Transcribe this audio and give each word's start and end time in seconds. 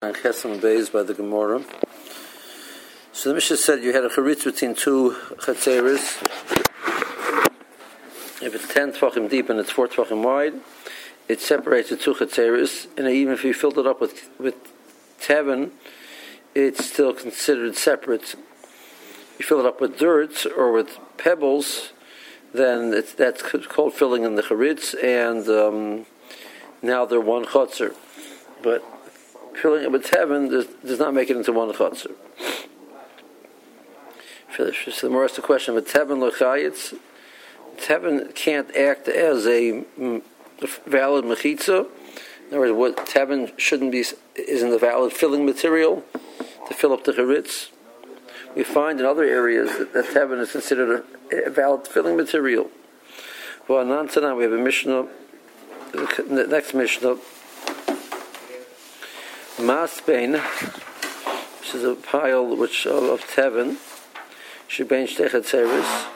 and 0.00 0.14
Chesam 0.14 0.60
Beis 0.60 0.92
by 0.92 1.02
the 1.02 1.12
Gemara. 1.12 1.60
So 3.12 3.30
the 3.30 3.34
Mishnah 3.34 3.56
said 3.56 3.82
you 3.82 3.92
had 3.92 4.04
a 4.04 4.08
charitz 4.08 4.44
between 4.44 4.76
two 4.76 5.16
chatzeres. 5.38 6.22
If 8.40 8.54
it's 8.54 8.72
ten 8.72 8.92
tvachim 8.92 9.28
deep 9.28 9.50
and 9.50 9.58
it's 9.58 9.72
four 9.72 9.88
tvachim 9.88 10.22
wide, 10.22 10.54
it 11.26 11.40
separates 11.40 11.90
the 11.90 11.96
two 11.96 12.14
chatzeres. 12.14 12.86
And 12.96 13.08
even 13.08 13.34
if 13.34 13.42
you 13.42 13.52
filled 13.52 13.76
it 13.76 13.88
up 13.88 14.00
with 14.00 14.30
with 14.38 14.54
tevin, 15.20 15.72
it's 16.54 16.84
still 16.86 17.12
considered 17.12 17.74
separate. 17.74 18.36
You 19.40 19.44
fill 19.44 19.58
it 19.58 19.66
up 19.66 19.80
with 19.80 19.98
dirt 19.98 20.46
or 20.56 20.70
with 20.70 20.96
pebbles, 21.16 21.92
then 22.54 22.94
it's, 22.94 23.14
that's 23.14 23.42
called 23.42 23.94
filling 23.94 24.22
in 24.22 24.36
the 24.36 24.42
charitz, 24.42 24.94
and 25.02 25.48
um, 25.48 26.06
now 26.82 27.04
they're 27.04 27.20
one 27.20 27.46
chotzer. 27.46 27.96
But 28.62 28.84
filling 29.60 29.82
it 29.82 29.92
with 29.92 30.04
tevin 30.04 30.50
does, 30.50 30.66
does 30.84 30.98
not 30.98 31.14
make 31.14 31.30
it 31.30 31.36
into 31.36 31.52
one 31.52 31.72
chotzer. 31.72 32.12
So 34.56 35.06
the 35.06 35.10
more 35.10 35.24
asked 35.24 35.36
the 35.36 35.42
question, 35.42 35.74
but 35.74 35.86
tevin 35.86 36.18
lechayitz, 36.18 36.98
tevin 37.76 38.34
can't 38.34 38.74
act 38.74 39.06
as 39.06 39.46
a 39.46 39.84
mm, 39.98 40.22
valid 40.84 41.24
mechitza. 41.24 41.86
In 42.48 42.56
other 42.56 42.60
words, 42.60 42.72
what 42.72 43.06
tevin 43.06 43.56
shouldn't 43.58 43.92
be 43.92 44.04
isn't 44.34 44.70
the 44.70 44.78
valid 44.78 45.12
filling 45.12 45.44
material 45.46 46.02
to 46.66 46.74
fill 46.74 46.92
up 46.92 47.04
the 47.04 47.12
charitz. 47.12 47.68
We 48.56 48.64
find 48.64 48.98
in 48.98 49.06
other 49.06 49.24
areas 49.24 49.78
that, 49.78 49.92
that 49.92 50.30
is 50.32 50.52
considered 50.52 51.04
a, 51.30 51.46
a 51.46 51.50
valid 51.50 51.86
filling 51.86 52.16
material. 52.16 52.70
Well, 53.68 53.84
we 53.86 54.42
have 54.42 54.52
a 54.52 54.58
Mishnah, 54.58 55.06
the 55.92 56.46
next 56.48 56.74
Mishnah, 56.74 57.18
Masbein, 59.58 60.40
which 61.60 61.74
is 61.74 61.84
a 61.84 61.94
pile 61.94 62.56
which 62.56 62.86
of, 62.86 63.02
of 63.02 63.20
tevin, 63.22 63.76
shebein 64.68 65.06
shtechet 65.08 65.44
seris, 65.44 66.06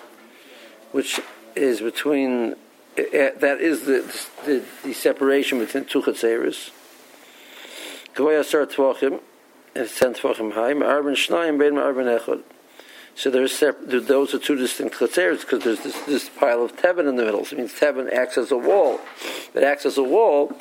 which 0.93 1.21
is 1.57 1.81
between 1.81 2.53
uh, 2.99 3.31
that 3.39 3.59
is 3.61 3.87
the, 3.87 4.03
the, 4.45 4.65
the 4.85 4.93
separation 4.93 5.59
between 5.59 5.85
two 5.85 6.03
chatzeres. 6.03 6.71
Gavoya 8.15 8.45
sar 8.45 8.67
tvachim 8.67 9.21
and 9.75 9.89
ten 9.89 10.15
tvachim 10.15 10.53
high. 10.53 10.75
Arben 10.75 11.15
shnayim 11.15 11.59
bein 11.59 11.79
arben 11.79 12.07
echad. 12.07 12.43
So 13.15 13.31
there's 13.31 13.59
those 13.61 14.35
are 14.35 14.39
two 14.39 14.57
distinct 14.57 14.97
chatzeres 14.97 15.41
because 15.41 15.65
there's 15.65 15.81
this, 15.81 16.01
this 16.03 16.29
pile 16.29 16.63
of 16.63 16.77
tevin 16.77 17.09
in 17.09 17.17
the 17.17 17.25
middle. 17.25 17.45
So 17.45 17.57
it 17.57 17.59
means 17.61 17.73
tevin 17.73 18.13
acts 18.13 18.39
as 18.39 18.53
a 18.53 18.59
wall. 18.59 19.01
It 19.55 19.63
acts 19.63 19.87
as 19.87 19.99
a 19.99 20.03
wall 20.03 20.57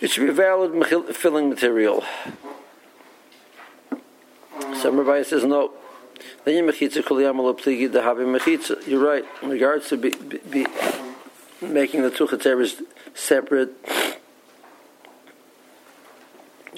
it 0.00 0.10
should 0.10 0.26
be 0.26 0.32
valid 0.32 1.14
filling 1.14 1.48
material. 1.48 2.04
Some 4.74 4.98
Rabbi 4.98 5.22
says 5.22 5.44
no. 5.44 5.72
You're 8.86 9.04
right. 9.04 9.24
In 9.42 9.50
regards 9.50 9.88
to 9.90 9.96
be, 9.96 10.10
be, 10.10 10.38
be 10.38 10.66
making 11.60 12.02
the 12.02 12.10
two 12.10 12.26
chatzeres 12.26 12.80
separate, 13.14 13.74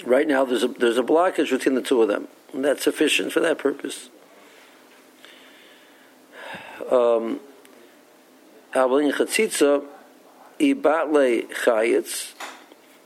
right 0.05 0.27
now 0.27 0.43
there's 0.43 0.63
a 0.63 0.67
there's 0.67 0.97
a 0.97 1.03
blockage 1.03 1.49
between 1.49 1.75
the 1.75 1.81
two 1.81 2.01
of 2.01 2.09
them, 2.09 2.27
and 2.53 2.65
that's 2.65 2.83
sufficient 2.83 3.31
for 3.31 3.39
that 3.39 3.57
purpose. 3.57 4.09
Um, 6.91 7.39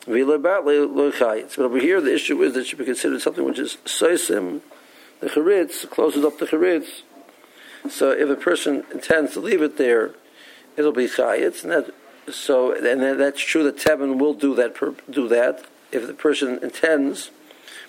but 0.08 1.66
over 1.66 1.80
here 1.80 2.00
the 2.00 2.14
issue 2.14 2.42
is 2.42 2.54
that 2.54 2.66
should 2.66 2.80
be 2.80 2.86
considered 2.86 3.22
something 3.22 3.44
which 3.44 3.60
is 3.60 3.78
soisim, 3.86 4.62
the 5.20 5.28
charitz, 5.28 5.90
closes 5.90 6.24
up 6.24 6.40
the 6.40 6.46
charitz. 6.46 7.02
So 7.90 8.12
if 8.12 8.30
a 8.30 8.36
person 8.36 8.86
intends 8.94 9.34
to 9.34 9.42
leave 9.42 9.62
it 9.62 9.78
there, 9.78 10.14
it'll 10.78 10.94
be 10.94 11.08
chayitz, 11.08 11.64
and 11.64 11.72
that 11.72 11.94
so 12.34 12.72
and 12.72 13.20
that's 13.20 13.42
true 13.42 13.64
that 13.64 13.78
Tevin 13.78 14.18
will 14.18 14.34
do 14.34 14.56
that 14.56 14.76
do 15.10 15.28
that 15.28 15.66
if 15.92 16.08
the 16.08 16.14
person 16.14 16.60
intends. 16.64 17.32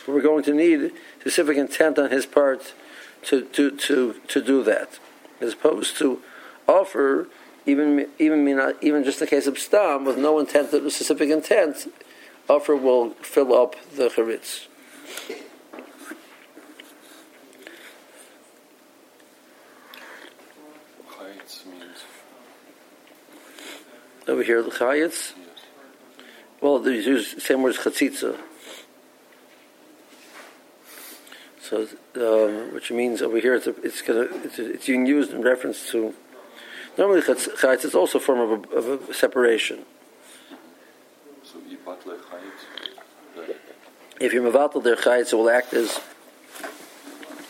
But 0.04 0.14
we're 0.14 0.22
going 0.22 0.44
to 0.44 0.54
need 0.54 0.92
specific 1.20 1.56
intent 1.56 1.98
on 1.98 2.10
his 2.10 2.26
part 2.26 2.74
to 3.24 3.44
to 3.44 3.70
to, 3.70 4.14
to 4.26 4.42
do 4.42 4.64
that, 4.64 4.98
as 5.40 5.52
opposed 5.52 5.96
to 5.98 6.20
offer 6.66 7.28
even 7.66 8.08
even 8.18 8.74
even 8.80 9.04
just 9.04 9.20
the 9.20 9.26
case 9.26 9.46
of 9.46 9.58
stam 9.58 10.04
with 10.04 10.18
no 10.18 10.38
intent, 10.38 10.70
specific 10.70 11.30
intent. 11.30 11.92
Offer 12.48 12.76
will 12.76 13.10
fill 13.10 13.54
up 13.54 13.76
the 13.94 14.08
charitz. 14.08 14.68
over 24.28 24.42
here 24.42 24.62
the 24.62 24.70
chayitz. 24.70 25.32
Well, 26.60 26.78
they 26.78 26.96
use 26.96 27.34
the 27.34 27.40
same 27.40 27.62
word 27.62 27.70
as 27.70 27.78
chatzitza. 27.78 28.38
So, 31.60 31.88
um, 32.16 32.74
which 32.74 32.90
means 32.90 33.20
over 33.20 33.38
here 33.38 33.54
it's 33.54 33.66
a, 33.66 33.74
it's, 33.82 34.02
gonna, 34.02 34.28
it's, 34.44 34.58
it's 34.58 34.86
being 34.86 35.06
used 35.06 35.32
in 35.32 35.42
reference 35.42 35.90
to. 35.90 36.14
Normally, 36.96 37.22
chayitz 37.22 37.84
is 37.84 37.94
also 37.94 38.18
a 38.18 38.20
form 38.20 38.40
of 38.40 38.50
a, 38.50 38.76
of 38.76 39.10
a 39.10 39.14
separation. 39.14 39.84
So, 41.44 41.58
if 44.20 44.32
you're 44.32 44.42
mevatel 44.42 44.82
their 44.82 44.96
chayitz, 44.96 45.32
it 45.32 45.36
will 45.36 45.50
act 45.50 45.72
as 45.72 46.00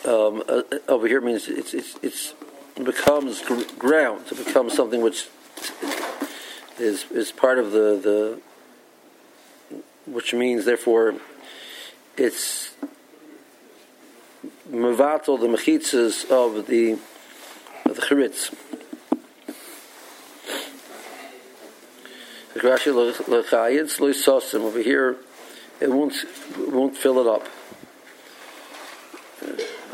um, 0.05 0.43
uh, 0.47 0.61
over 0.87 1.07
here 1.07 1.21
means 1.21 1.47
it's 1.47 1.73
it's 1.73 1.95
it's 2.01 2.33
it 2.75 2.85
becomes 2.85 3.41
ground. 3.77 4.25
It 4.31 4.45
becomes 4.45 4.73
something 4.73 5.01
which 5.01 5.27
is 6.77 7.05
is 7.11 7.31
part 7.31 7.59
of 7.59 7.71
the 7.71 7.99
the 8.01 8.41
which 10.05 10.33
means 10.33 10.65
therefore 10.65 11.15
it's 12.17 12.73
mevatel 14.71 15.39
the 15.39 15.47
mechitzas 15.47 16.29
of 16.31 16.67
the 16.67 16.93
of 17.85 17.95
the 17.95 18.01
charitz. 18.01 18.53
Over 24.55 24.81
here, 24.81 25.17
it 25.81 25.91
won't 25.91 26.13
won't 26.57 26.95
fill 26.97 27.19
it 27.19 27.27
up. 27.27 27.47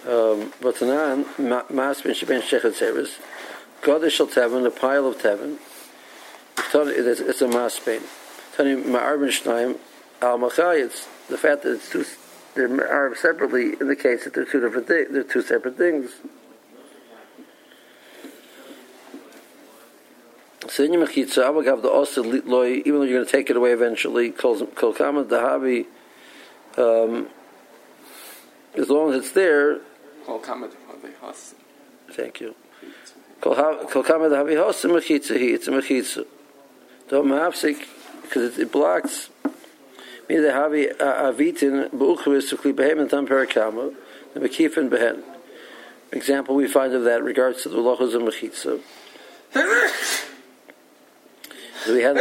Um, 0.08 0.54
but 0.62 0.76
tanan 0.76 1.26
mas 1.70 2.02
ben 2.02 2.14
sheben 2.14 2.42
shechet 2.42 2.74
seres, 2.74 3.18
God 3.82 4.12
shall 4.12 4.28
tevin 4.28 4.66
a 4.66 4.72
pile 4.72 5.08
of 5.08 5.18
tevin 5.18 5.58
it's 6.74 7.42
a 7.42 7.48
maspein. 7.48 8.02
Tani 8.56 8.76
ma'arben 8.76 9.30
shnayim 9.30 9.78
al 10.22 10.40
machayitz. 10.40 11.08
The 11.28 11.38
fact 11.38 11.64
that 11.64 11.74
it's 11.74 11.90
two, 11.90 12.06
they're 12.54 13.16
separately 13.16 13.74
indicates 13.74 14.26
that 14.26 14.34
they're 14.34 14.46
two 14.46 14.62
different. 14.62 14.88
They're 14.88 15.24
two 15.24 15.42
separate 15.42 15.78
things. 15.78 16.12
So 20.76 20.84
your 20.84 21.08
mechitza, 21.08 21.42
I 21.42 21.52
would 21.52 21.66
have 21.68 21.82
the 21.82 21.90
osa 21.90 22.22
loy, 22.22 22.82
even 22.86 22.96
though 22.96 23.04
you're 23.04 23.20
going 23.20 23.26
to 23.26 23.32
take 23.32 23.50
it 23.50 23.56
away 23.56 23.72
eventually. 23.72 24.32
Kol 24.32 24.58
kama 24.58 25.24
dahavi. 25.24 25.86
Um, 26.76 27.30
as 28.78 28.90
long 28.90 29.14
as 29.14 29.20
it's 29.20 29.32
there. 29.32 29.80
Kol 30.26 30.40
kama 30.40 30.68
dahavi 30.68 31.54
Thank 32.12 32.42
you. 32.42 32.56
Kol 33.40 33.56
kama 33.56 34.26
dahavi 34.26 34.58
hasa 34.58 34.90
mechitza. 34.90 35.32
It's 35.40 35.70
a 35.70 35.72
mechitza. 35.72 36.26
Don't 37.08 37.28
mafsik 37.28 37.88
because 38.24 38.60
it, 38.60 38.70
blocks. 38.70 39.30
Me 40.28 40.36
the 40.36 40.50
havi 40.50 40.94
avitin 40.98 41.90
buchris 41.92 42.50
to 42.50 42.58
klipa 42.58 42.86
hem 42.86 43.00
and 43.00 43.10
tam 43.10 43.26
perakama 43.26 43.96
the 44.34 44.42
mekifin 44.42 44.90
behen. 44.90 45.24
Example 46.12 46.54
we 46.54 46.68
find 46.68 46.94
of 46.94 47.06
that 47.06 47.24
regards 47.24 47.64
to 47.64 47.70
the 47.70 47.78
lochos 47.78 48.14
of 48.14 48.22
mechitza. 48.24 48.82
we 51.88 52.02
had 52.02 52.16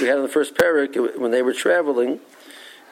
we 0.00 0.06
had 0.06 0.16
in 0.16 0.22
the 0.22 0.28
first 0.28 0.54
parak 0.54 1.18
when 1.18 1.30
they 1.30 1.42
were 1.42 1.54
traveling, 1.54 2.20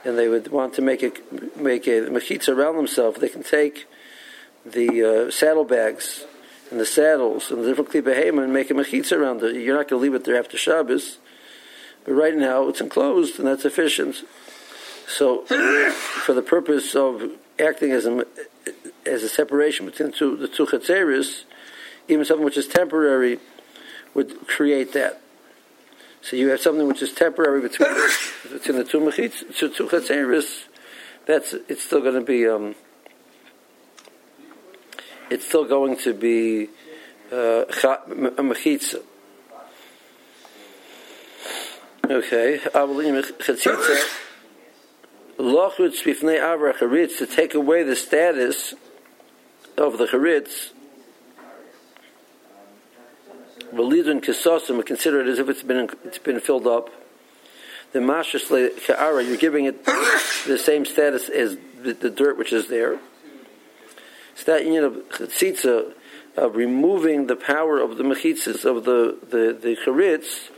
and 0.04 0.18
they 0.18 0.28
would 0.28 0.48
want 0.48 0.74
to 0.74 0.82
make 0.82 1.02
a 1.02 1.12
make 1.56 1.86
a 1.86 2.06
around 2.48 2.76
themselves. 2.76 3.20
They 3.20 3.28
can 3.28 3.42
take 3.42 3.86
the 4.64 5.26
uh, 5.26 5.30
saddlebags 5.30 6.24
and 6.70 6.80
the 6.80 6.86
saddles 6.86 7.50
and 7.50 7.62
the 7.62 7.68
different 7.68 7.90
klipa 7.90 8.42
and 8.42 8.52
make 8.52 8.70
a 8.70 8.74
mechitza 8.74 9.16
around 9.16 9.42
it. 9.42 9.56
You're 9.56 9.76
not 9.76 9.88
going 9.88 10.00
to 10.00 10.02
leave 10.02 10.14
it 10.14 10.24
there 10.24 10.38
after 10.38 10.56
Shabbos. 10.56 11.18
But 12.04 12.12
right 12.12 12.36
now 12.36 12.68
it's 12.68 12.80
enclosed 12.80 13.38
and 13.38 13.48
that's 13.48 13.64
efficient. 13.64 14.16
So, 15.06 15.44
for 15.44 16.32
the 16.32 16.42
purpose 16.42 16.94
of 16.94 17.30
acting 17.58 17.92
as 17.92 18.06
a, 18.06 18.24
as 19.06 19.22
a 19.22 19.28
separation 19.28 19.86
between 19.86 20.10
the 20.10 20.16
two, 20.16 20.36
the 20.36 20.48
two 20.48 20.66
chatzeris, 20.66 21.44
even 22.08 22.24
something 22.24 22.44
which 22.44 22.56
is 22.56 22.66
temporary 22.66 23.38
would 24.14 24.46
create 24.46 24.92
that. 24.94 25.20
So 26.24 26.36
you 26.36 26.48
have 26.48 26.60
something 26.60 26.88
which 26.88 27.02
is 27.02 27.12
temporary 27.12 27.60
between 27.60 27.90
in 28.66 28.76
the 28.76 28.84
two 28.84 28.98
mechitz, 28.98 29.44
two, 29.58 29.68
two 29.68 29.86
chatzeris, 29.86 30.64
that's 31.26 31.52
it's 31.68 31.84
still 31.84 32.00
going 32.00 32.14
to 32.14 32.22
be 32.22 32.48
um, 32.48 32.74
it's 35.30 35.46
still 35.46 35.66
going 35.66 35.98
to 35.98 36.14
be 36.14 36.70
uh, 37.30 37.66
mechitza. 38.40 39.02
Okay, 42.06 42.58
Avalim 42.72 43.22
chatzitza 43.22 44.20
lochutz 45.38 46.02
bifnei 46.04 46.40
avra 46.40 47.18
to 47.18 47.26
take 47.26 47.52
away 47.52 47.82
the 47.82 47.96
status 47.96 48.72
of 49.76 49.98
the 49.98 50.06
charitz. 50.06 50.70
Relidun 53.74 54.22
kisosim, 54.24 54.84
consider 54.84 55.20
it 55.20 55.28
as 55.28 55.38
if 55.38 55.48
it's 55.48 55.62
been 55.62 55.90
it's 56.04 56.18
been 56.18 56.40
filled 56.40 56.66
up. 56.66 56.90
The 57.92 57.98
mashas 58.00 58.48
ka'ara, 58.86 59.22
you're 59.24 59.36
giving 59.36 59.66
it 59.66 59.84
the 59.84 60.58
same 60.58 60.84
status 60.84 61.28
as 61.28 61.56
the, 61.82 61.92
the 61.92 62.10
dirt 62.10 62.38
which 62.38 62.52
is 62.52 62.68
there. 62.68 62.98
It's 64.32 64.44
that 64.44 64.64
union 64.64 64.84
of 64.84 64.94
chatzitza, 65.10 65.92
of 66.36 66.56
removing 66.56 67.28
the 67.28 67.36
power 67.36 67.78
of 67.78 67.96
the 67.96 68.04
mechitzas, 68.04 68.64
of 68.64 68.84
the, 68.84 69.16
the, 69.28 69.52
the 69.52 69.76
charitz, 69.76 70.50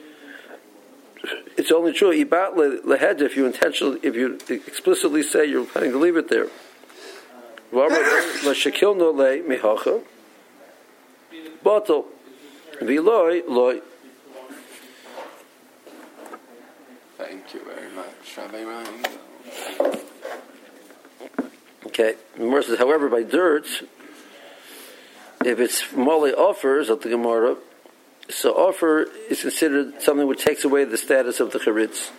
it's 1.57 1.71
only 1.73 1.93
true 1.93 2.13
ibat 2.13 2.55
lehed 2.55 3.21
if 3.21 3.37
you 3.37 3.47
intentionally, 3.47 3.99
if 4.03 4.15
you 4.15 4.39
explicitly 4.49 5.23
say 5.23 5.47
you're 5.47 5.65
planning 5.65 5.93
to 5.93 5.99
leave 5.99 6.17
it 6.17 6.29
there. 6.29 6.49
Bottle. 11.63 12.07
Viloy 12.81 13.43
loy. 13.49 13.81
Thank 17.17 17.55
you 17.55 17.64
very 17.64 17.90
much, 17.93 18.37
Rabbi 18.37 18.62
Ryan. 18.62 19.05
Okay. 21.87 22.14
Gemara 22.37 22.62
says, 22.62 22.78
however, 22.78 23.08
by 23.08 23.23
dirt, 23.23 23.67
if 25.44 25.58
it's 25.58 25.93
mole 25.93 26.31
offers 26.37 26.90
at 26.90 27.00
the 27.00 27.08
Gemara, 27.08 27.56
so 28.28 28.52
offer 28.52 29.06
is 29.31 29.40
considered 29.40 30.02
something 30.02 30.26
which 30.26 30.44
takes 30.44 30.64
away 30.64 30.84
the 30.84 30.99
status 30.99 31.40
of 31.40 31.52
the 31.52 31.58
charitz. 31.58 32.11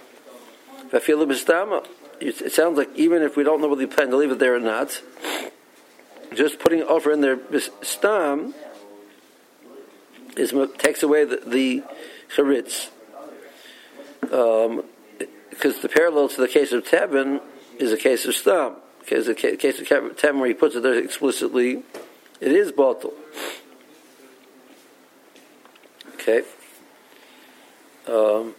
It 2.19 2.51
sounds 2.53 2.77
like 2.77 2.89
even 2.95 3.21
if 3.21 3.35
we 3.37 3.43
don't 3.43 3.61
know 3.61 3.67
whether 3.67 3.81
you 3.81 3.87
plan 3.87 4.09
to 4.09 4.17
leave 4.17 4.31
it 4.31 4.39
there 4.39 4.55
or 4.55 4.59
not, 4.59 5.01
just 6.33 6.59
putting 6.59 6.81
offer 6.81 7.11
in 7.11 7.21
there 7.21 7.39
stam 7.83 8.55
is 10.37 10.53
takes 10.77 11.03
away 11.03 11.25
the, 11.25 11.41
the 11.45 11.83
charitz. 12.35 12.89
Um, 14.31 14.83
because 15.49 15.79
the 15.81 15.89
parallel 15.89 16.29
to 16.29 16.41
the 16.41 16.47
case 16.47 16.71
of 16.71 16.83
Tevin 16.83 17.41
is 17.79 17.91
a 17.91 17.97
case 17.97 18.25
of 18.25 18.35
stam. 18.35 18.75
Because 18.99 19.25
the 19.25 19.33
case 19.33 19.79
of 19.79 19.87
Tevin 19.87 20.39
where 20.39 20.47
he 20.47 20.53
puts 20.53 20.75
it 20.75 20.83
there 20.83 20.93
explicitly, 20.93 21.83
it 22.39 22.51
is 22.51 22.71
bottle. 22.71 23.13
Okay. 26.15 26.43
Um, 28.07 28.53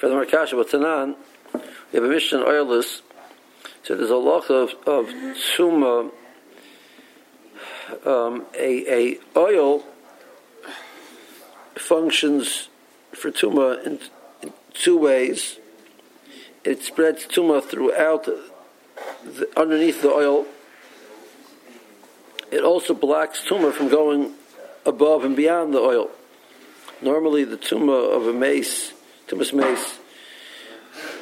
Markasha, 0.00 0.52
but 0.52 0.68
Tanan, 0.68 1.14
we 1.54 1.60
have 1.96 2.04
a 2.04 2.08
Mishnah 2.08 2.40
oilless. 2.40 3.02
So 3.84 3.94
there's 3.96 4.10
a 4.10 4.16
lot 4.16 4.50
of, 4.50 4.70
of 4.86 5.06
tsuma, 5.36 6.10
um, 8.04 8.46
a, 8.54 9.12
a 9.14 9.18
oil 9.36 9.84
functions 11.92 12.70
for 13.12 13.30
tuma 13.30 13.84
in, 13.86 13.98
in 14.40 14.50
two 14.72 14.96
ways. 14.96 15.58
It 16.64 16.82
spreads 16.82 17.26
tuma 17.26 17.62
throughout, 17.62 18.24
the, 18.24 19.48
underneath 19.54 20.00
the 20.00 20.08
oil. 20.08 20.46
It 22.50 22.62
also 22.62 22.94
blocks 22.94 23.44
tuma 23.46 23.74
from 23.74 23.90
going 23.90 24.32
above 24.86 25.22
and 25.24 25.36
beyond 25.36 25.74
the 25.74 25.80
oil. 25.80 26.08
Normally, 27.02 27.44
the 27.44 27.58
tuma 27.58 28.16
of 28.16 28.26
a 28.26 28.32
mace, 28.32 28.94
tumas 29.28 29.52
mace, 29.52 29.98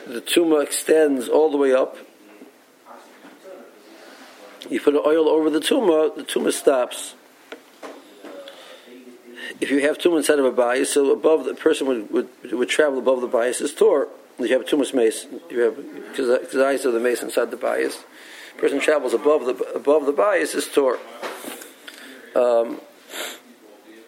the 0.06 0.20
tuma 0.20 0.62
extends 0.62 1.28
all 1.28 1.50
the 1.50 1.56
way 1.56 1.72
up. 1.72 1.96
You 4.68 4.80
put 4.80 4.94
oil 4.94 5.28
over 5.28 5.50
the 5.50 5.58
tuma, 5.58 6.14
the 6.14 6.22
tuma 6.22 6.52
stops. 6.52 7.14
If 9.60 9.70
you 9.70 9.80
have 9.80 9.98
tuma 9.98 10.16
inside 10.18 10.38
of 10.38 10.46
a 10.46 10.52
bias, 10.52 10.94
so 10.94 11.12
above 11.12 11.44
the 11.44 11.54
person 11.54 11.86
would, 11.86 12.10
would, 12.10 12.28
would 12.52 12.68
travel 12.68 12.98
above 12.98 13.20
the 13.20 13.26
bias 13.26 13.60
is 13.60 13.74
tor. 13.74 14.08
You 14.38 14.48
have 14.48 14.62
a 14.62 14.64
tumas 14.64 14.94
mace. 14.94 15.26
You 15.50 15.60
have 15.60 15.76
because 15.76 16.50
the 16.50 16.66
eyes 16.66 16.86
of 16.86 16.94
the 16.94 17.00
mace 17.00 17.22
inside 17.22 17.50
the 17.50 17.58
bias. 17.58 18.02
Person 18.56 18.80
travels 18.80 19.12
above 19.12 19.44
the 19.44 19.54
above 19.74 20.06
the 20.06 20.12
bias 20.12 20.54
is 20.54 20.66
tor. 20.66 20.98
Um, 22.34 22.80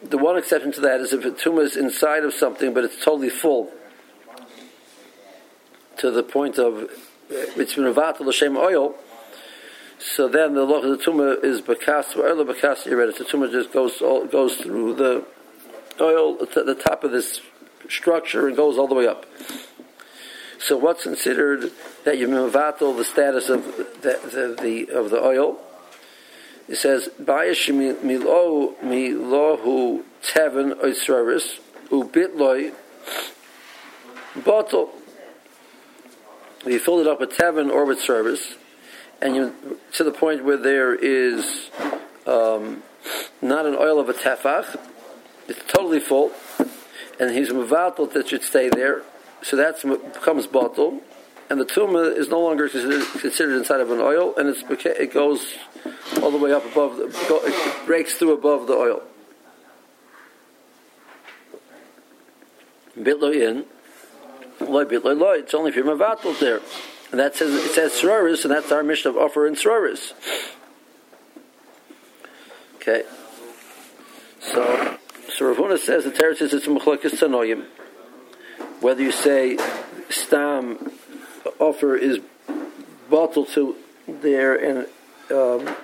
the 0.02 0.16
one 0.16 0.38
exception 0.38 0.72
to 0.72 0.80
that 0.80 1.00
is 1.00 1.12
if 1.12 1.24
a 1.24 1.30
tuma 1.30 1.62
is 1.62 1.76
inside 1.76 2.24
of 2.24 2.32
something, 2.32 2.72
but 2.72 2.84
it's 2.84 3.04
totally 3.04 3.28
full 3.28 3.70
to 5.98 6.10
the 6.10 6.22
point 6.22 6.58
of 6.58 6.90
it's 7.30 7.74
been 7.74 7.84
avatal 7.84 8.20
l'shem 8.20 8.56
oil. 8.56 8.94
So 9.98 10.28
then 10.28 10.54
the 10.54 10.64
loch 10.64 10.82
of 10.82 10.98
the 10.98 11.04
tuma 11.04 11.44
is 11.44 11.60
bakas 11.60 12.16
oil 12.16 12.42
bakas 12.44 12.84
The 12.84 13.24
tuma 13.24 13.52
just 13.52 13.70
goes 13.72 14.00
all, 14.00 14.24
goes 14.26 14.56
through 14.56 14.94
the 14.94 15.24
oil 16.00 16.46
to 16.46 16.62
the 16.62 16.74
top 16.74 17.04
of 17.04 17.12
this 17.12 17.40
structure 17.88 18.46
and 18.48 18.56
goes 18.56 18.78
all 18.78 18.88
the 18.88 18.94
way 18.94 19.06
up. 19.06 19.26
So 20.58 20.76
what's 20.76 21.02
considered 21.02 21.72
that 22.04 22.18
you've 22.18 22.30
been 22.30 22.38
avatal 22.38 22.96
the 22.96 23.04
status 23.04 23.48
of 23.48 23.64
the, 23.64 24.18
the, 24.22 24.56
the 24.62 24.96
of 24.96 25.10
the 25.10 25.20
oil? 25.20 25.60
It 26.68 26.76
says, 26.76 27.08
Bayish 27.20 27.74
milo 27.74 28.74
milohu 28.82 30.04
teven 30.22 30.74
oisraris, 30.80 31.58
ubitloi 31.88 32.72
bottle. 34.44 34.90
You 36.64 36.78
filled 36.78 37.00
it 37.00 37.06
up 37.08 37.18
with 37.18 37.30
teven 37.30 37.68
or 37.68 37.84
with 37.84 38.00
service, 38.00 38.54
and 39.20 39.34
you 39.34 39.78
to 39.94 40.04
the 40.04 40.12
point 40.12 40.44
where 40.44 40.56
there 40.56 40.94
is 40.94 41.70
um, 42.26 42.84
not 43.42 43.66
an 43.66 43.74
oil 43.74 43.98
of 43.98 44.08
a 44.08 44.14
tefach, 44.14 44.78
it's 45.56 45.72
totally 45.72 46.00
full, 46.00 46.32
and 47.20 47.30
he's 47.30 47.50
mavatal 47.50 48.12
that 48.12 48.28
should 48.28 48.42
stay 48.42 48.68
there, 48.68 49.02
so 49.42 49.56
that 49.56 49.82
becomes 50.14 50.46
bottle, 50.46 51.00
and 51.50 51.60
the 51.60 51.64
tumah 51.64 52.16
is 52.16 52.28
no 52.28 52.40
longer 52.40 52.68
considered, 52.68 53.04
considered 53.20 53.56
inside 53.58 53.80
of 53.80 53.90
an 53.90 54.00
oil, 54.00 54.34
and 54.36 54.48
it 54.48 55.12
goes 55.12 55.54
all 56.22 56.30
the 56.30 56.38
way 56.38 56.52
up 56.52 56.64
above, 56.64 56.96
the, 56.96 57.42
it 57.44 57.86
breaks 57.86 58.14
through 58.14 58.32
above 58.32 58.66
the 58.66 58.72
oil. 58.72 59.02
Bitlo 62.98 63.34
in, 63.34 63.64
loy 64.60 64.84
bitlo 64.84 65.18
loy. 65.18 65.38
It's 65.38 65.54
only 65.54 65.70
if 65.70 65.76
you're 65.76 65.84
mavatal 65.84 66.38
there, 66.38 66.60
and 67.10 67.20
that 67.20 67.36
says 67.36 67.52
it 67.52 67.70
says 67.72 67.92
sroris, 67.92 68.44
and 68.44 68.52
that's 68.52 68.70
our 68.70 68.82
Mishnah 68.82 69.12
of 69.12 69.16
offer 69.16 69.46
and. 69.46 70.12
Okay, 72.76 73.04
so 74.40 74.91
so 75.42 75.48
Rav 75.48 75.56
Huna 75.56 75.76
says 75.76 76.04
the 76.04 76.12
Torah 76.12 76.36
says 76.36 76.54
it's 76.54 76.68
mechlokes 76.68 77.18
tanoyim. 77.18 77.64
Whether 78.80 79.02
you 79.02 79.10
say 79.10 79.58
stam 80.08 80.92
offer 81.58 81.96
is 81.96 82.20
bottled 83.10 83.48
to 83.48 83.74
there 84.06 84.54
and 84.54 84.86
um, 85.32 85.74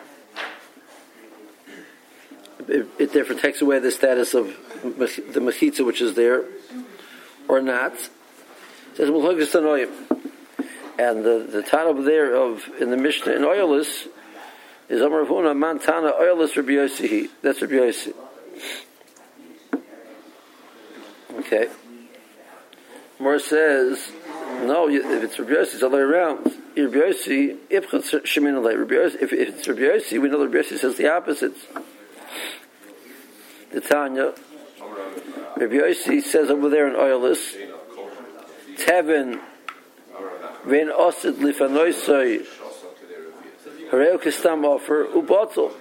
it, 2.68 2.86
it, 3.00 3.12
therefore 3.12 3.34
takes 3.34 3.60
away 3.60 3.80
the 3.80 3.90
status 3.90 4.32
of 4.32 4.46
the 4.84 5.40
mechitza 5.40 5.84
which 5.84 6.00
is 6.00 6.14
there, 6.14 6.44
or 7.48 7.60
not. 7.60 7.94
It 7.94 8.96
says 8.96 9.08
and 11.00 11.24
the 11.24 11.48
the 11.50 11.64
title 11.68 11.94
there 11.94 12.32
of 12.32 12.62
in 12.80 12.90
the 12.90 12.96
Mishnah 12.96 13.32
in 13.32 13.42
oilless 13.42 14.06
is 14.88 15.00
Amar 15.00 15.24
Huna 15.24 15.52
Mantana 15.52 16.12
oilless 16.16 16.56
Rabbi 16.56 16.74
Yossi. 16.74 17.28
That's 17.42 17.60
Rabbi 17.60 17.74
Yossi. 17.74 18.14
Okay. 21.50 21.68
More 23.18 23.38
says 23.38 24.12
no. 24.64 24.86
If 24.90 25.24
it's 25.24 25.38
Rabbi 25.38 25.52
Yossi, 25.52 25.74
it's 25.74 25.82
all 25.82 25.88
the 25.88 25.96
way 25.96 26.02
around. 26.02 26.44
Rabbi 26.76 26.94
Yossi, 26.94 27.56
if 27.70 27.86
it's 27.94 28.12
Rabbi 29.66 29.80
Yossi, 29.80 30.20
we 30.20 30.28
know 30.28 30.44
Rabbi 30.44 30.58
Yossi 30.58 30.78
says 30.78 30.96
the 30.96 31.10
opposite 31.10 31.54
the 33.72 33.80
Tanya. 33.80 34.34
Rabbi 35.56 35.74
Yossi 35.74 36.22
says 36.22 36.50
over 36.50 36.68
there 36.68 36.86
in 36.86 36.96
Oilus, 36.96 37.56
Tevin 38.76 39.40
Ven 40.66 40.88
Osid 40.88 41.36
Lifanoisoi 41.36 42.46
Hareo 43.90 44.22
Kistam 44.22 44.66
offer 44.66 45.06
Ubotel. 45.06 45.72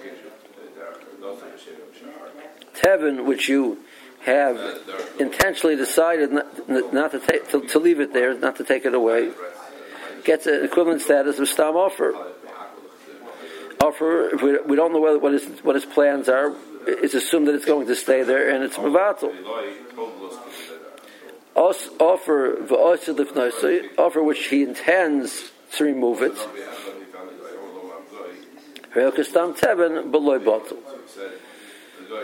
Tevin, 2.74 3.26
which 3.26 3.50
you 3.50 3.84
have 4.22 4.80
intentionally 5.18 5.76
decided 5.76 6.32
not, 6.32 6.92
not 6.92 7.12
to, 7.12 7.20
take, 7.20 7.48
to, 7.50 7.60
to 7.68 7.78
leave 7.78 8.00
it 8.00 8.12
there, 8.12 8.34
not 8.34 8.56
to 8.56 8.64
take 8.64 8.84
it 8.84 8.94
away, 8.94 9.32
gets 10.24 10.46
an 10.46 10.64
equivalent 10.64 11.00
status 11.00 11.38
of 11.38 11.48
stam 11.48 11.76
offer. 11.76 12.14
Offer, 13.80 14.30
we, 14.42 14.58
we 14.60 14.76
don't 14.76 14.92
know 14.92 15.18
what, 15.18 15.32
his, 15.32 15.44
what 15.62 15.76
his 15.76 15.84
plans 15.84 16.28
are, 16.28 16.54
it's 16.86 17.14
assumed 17.14 17.46
that 17.48 17.54
it's 17.54 17.64
going 17.64 17.86
to 17.86 17.94
stay 17.94 18.22
there 18.22 18.50
and 18.50 18.64
it's 18.64 18.76
mavatal. 18.76 19.32
Offer, 21.54 22.62
offer 23.98 24.22
which 24.22 24.46
he 24.46 24.62
intends 24.62 25.50
to 25.72 25.84
remove 25.84 26.22
it. 26.22 26.36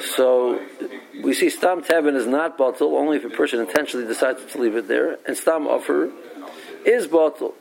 So 0.01 0.61
we 1.23 1.35
see 1.35 1.51
stam 1.51 1.83
tevin 1.83 2.15
is 2.17 2.27
not 2.27 2.57
bottle 2.57 2.97
only 2.97 3.19
if 3.19 3.25
a 3.25 3.31
person 3.31 3.61
intentionally 3.61 4.07
decides 4.07 4.45
to 4.53 4.59
leave 4.61 4.77
it 4.77 4.89
there, 4.89 5.19
and 5.27 5.37
stam 5.37 5.67
offer 5.67 6.11
is 6.85 7.07
bottle. 7.07 7.55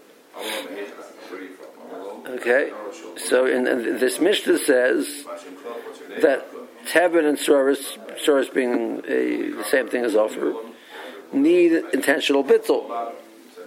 Okay, 2.26 2.72
so 3.18 3.46
in, 3.46 3.68
in 3.68 4.00
this 4.00 4.20
Mishnah 4.20 4.58
says 4.60 5.26
that 6.22 6.48
tevin 6.86 7.28
and 7.28 7.38
soros, 7.38 7.98
soros 8.26 8.54
being 8.54 9.02
a, 9.08 9.52
the 9.52 9.64
same 9.66 9.88
thing 9.88 10.04
as 10.06 10.16
offer, 10.16 10.54
need 11.32 11.74
intentional 11.94 12.44
bittul. 12.44 13.14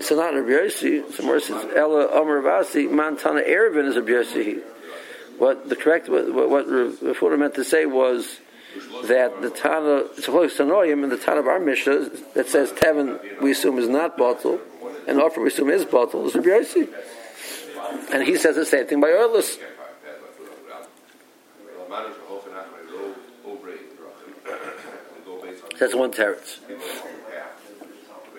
So 0.00 0.16
not 0.16 0.34
a 0.34 0.38
Yossi. 0.38 1.10
So 1.12 1.22
more 1.22 1.40
says 1.40 1.66
Ella 1.74 2.08
Omer 2.12 2.42
Vasi 2.42 2.88
Mantana 2.88 3.46
Eiruvin 3.46 3.86
is 3.86 3.96
a 3.96 4.02
Yossi. 4.02 4.62
What 5.38 5.68
the 5.68 5.76
correct 5.76 6.08
what 6.08 6.48
what 6.48 7.38
meant 7.38 7.54
to 7.56 7.64
say 7.64 7.86
was 7.86 8.38
that 9.04 9.42
the 9.42 9.50
Tana 9.50 10.04
to 10.56 10.64
know 10.64 10.82
him 10.82 11.08
the 11.08 11.16
Tana 11.16 11.40
of 11.40 11.46
our 11.46 11.60
Mishnah 11.60 12.10
that 12.34 12.48
says 12.48 12.70
Tevin 12.72 13.40
we 13.40 13.52
assume 13.52 13.78
is 13.78 13.88
not 13.88 14.16
bottle 14.16 14.60
and 15.06 15.20
offer 15.20 15.40
we 15.40 15.48
assume 15.48 15.70
is 15.70 15.84
bottle 15.84 16.26
is 16.26 16.34
Rabbi 16.34 16.48
Yossi. 16.48 16.88
And 18.12 18.22
he 18.24 18.36
says 18.36 18.56
the 18.56 18.66
same 18.66 18.86
thing 18.86 19.00
by 19.00 19.08
Erlis. 19.08 19.58
That's 25.78 25.94
one 25.94 26.12
teretz. 26.12 26.58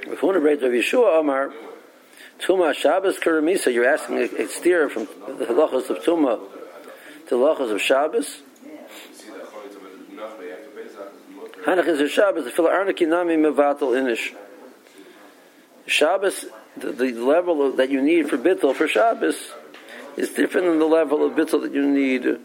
If 0.01 0.23
one 0.23 0.35
of 0.63 0.71
Yeshua 0.71 1.19
Amar, 1.19 1.53
Tuma 2.39 2.73
Shabbos 2.73 3.19
Karamisa, 3.19 3.71
you're 3.71 3.87
asking 3.87 4.17
a, 4.17 4.43
a 4.43 4.47
steer 4.47 4.89
from 4.89 5.05
the 5.37 5.45
halachas 5.45 5.89
of 5.89 5.99
Tuma 5.99 6.39
to 7.29 7.35
halachas 7.35 7.71
of 7.71 7.81
Shabbos. 7.81 8.41
Hanach 11.65 11.87
is 11.87 11.99
a 11.99 12.07
Shabbos, 12.07 12.45
the 12.45 12.51
Fila 12.51 12.69
Arnaki 12.69 13.07
Nami 13.07 13.35
Mevatel 13.35 13.91
Inish. 13.93 14.33
Shabbos, 15.85 16.45
the, 16.77 16.91
the 16.91 17.11
level 17.11 17.65
of, 17.65 17.77
that 17.77 17.89
you 17.89 18.01
need 18.01 18.29
for 18.29 18.37
Bittel 18.37 18.75
for 18.75 18.87
Shabbos 18.87 19.51
is 20.15 20.29
different 20.29 20.67
than 20.67 20.79
the 20.79 20.85
level 20.85 21.25
of 21.25 21.33
Bittel 21.33 21.61
that 21.61 21.73
you 21.73 21.87
need 21.87 22.39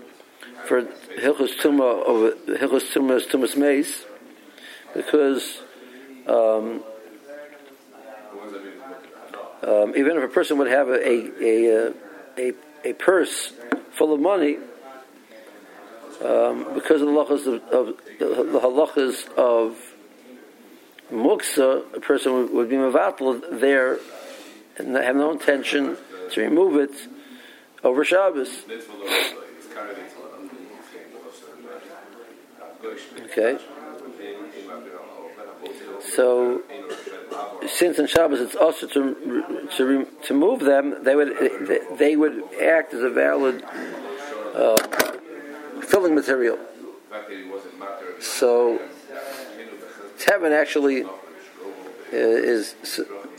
for 0.67 0.83
Hilchus 0.83 1.59
Tumah, 1.61 2.03
of 2.07 2.39
Hilchus 2.47 2.93
Tumah's 2.93 3.27
Tumah's 3.27 3.57
Mace, 3.57 4.05
because 4.95 5.61
um, 6.27 6.83
um, 9.63 9.95
even 9.97 10.17
if 10.17 10.25
a 10.25 10.29
person 10.29 10.59
would 10.59 10.69
have 10.69 10.89
a, 10.89 10.95
a, 10.95 11.93
a, 12.39 12.53
a, 12.85 12.93
purse 12.95 13.53
full 13.93 14.13
of 14.13 14.21
money, 14.21 14.59
um, 16.25 16.75
because 16.75 17.01
of 17.03 17.09
the 17.09 17.13
halachas 17.13 17.47
of, 17.47 17.63
of, 17.73 17.87
the 18.19 18.61
halachas 18.61 19.29
of 19.37 19.77
muksa, 21.11 21.95
a 21.95 22.01
person 22.01 22.33
would, 22.35 22.51
would 22.53 22.69
be 22.69 22.77
mevatel 22.77 23.61
there 23.61 23.99
and 24.79 24.95
have 24.97 25.17
no 25.17 25.33
intention 25.33 25.97
to 26.31 26.41
remove 26.41 26.77
it 26.77 27.09
over 27.85 28.05
Shabbos. 28.05 28.65
Okay. 33.25 33.59
So 36.15 36.63
since 37.67 37.99
in 37.99 38.07
Shabbos 38.07 38.41
it's 38.41 38.57
also 38.57 38.87
to 38.89 39.67
to 39.77 40.07
to 40.25 40.35
move 40.35 40.61
them, 40.61 41.03
they 41.03 41.17
would 41.17 41.99
they 41.99 42.17
would 42.17 42.43
act 42.61 42.93
as 42.95 43.03
a 43.03 43.11
valid 43.11 43.65
uh, 44.55 44.77
filling 45.93 46.15
material. 46.15 46.59
So 48.19 48.81
Tevin 50.19 50.53
actually 50.53 51.05
uh, 51.05 51.09
is 52.13 52.75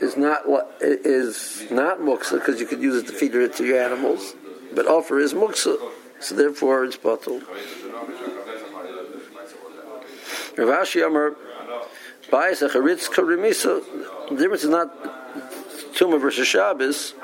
is 0.00 0.16
not 0.16 0.42
is 0.80 1.66
not 1.70 1.98
muksa 1.98 2.34
because 2.38 2.60
you 2.60 2.66
could 2.66 2.80
use 2.80 3.02
it 3.02 3.06
to 3.08 3.12
feed 3.12 3.34
it 3.34 3.56
to 3.56 3.64
your 3.64 3.80
animals, 3.82 4.34
but 4.72 4.86
offer 4.86 5.18
is 5.18 5.34
muksa, 5.34 5.76
so 6.20 6.34
therefore 6.36 6.84
it's 6.84 6.96
bottled. 6.96 7.42
Rav 10.56 10.68
Ashi 10.68 11.04
Amar 11.04 11.34
Bias 12.30 12.62
a 12.62 12.68
charitz 12.68 13.08
karimisa. 13.08 13.82
The 14.28 14.36
difference 14.36 14.62
is 14.62 14.70
not 14.70 14.88
Tumah 15.94 16.20
versus 16.20 16.46
Shabbos. 16.46 17.14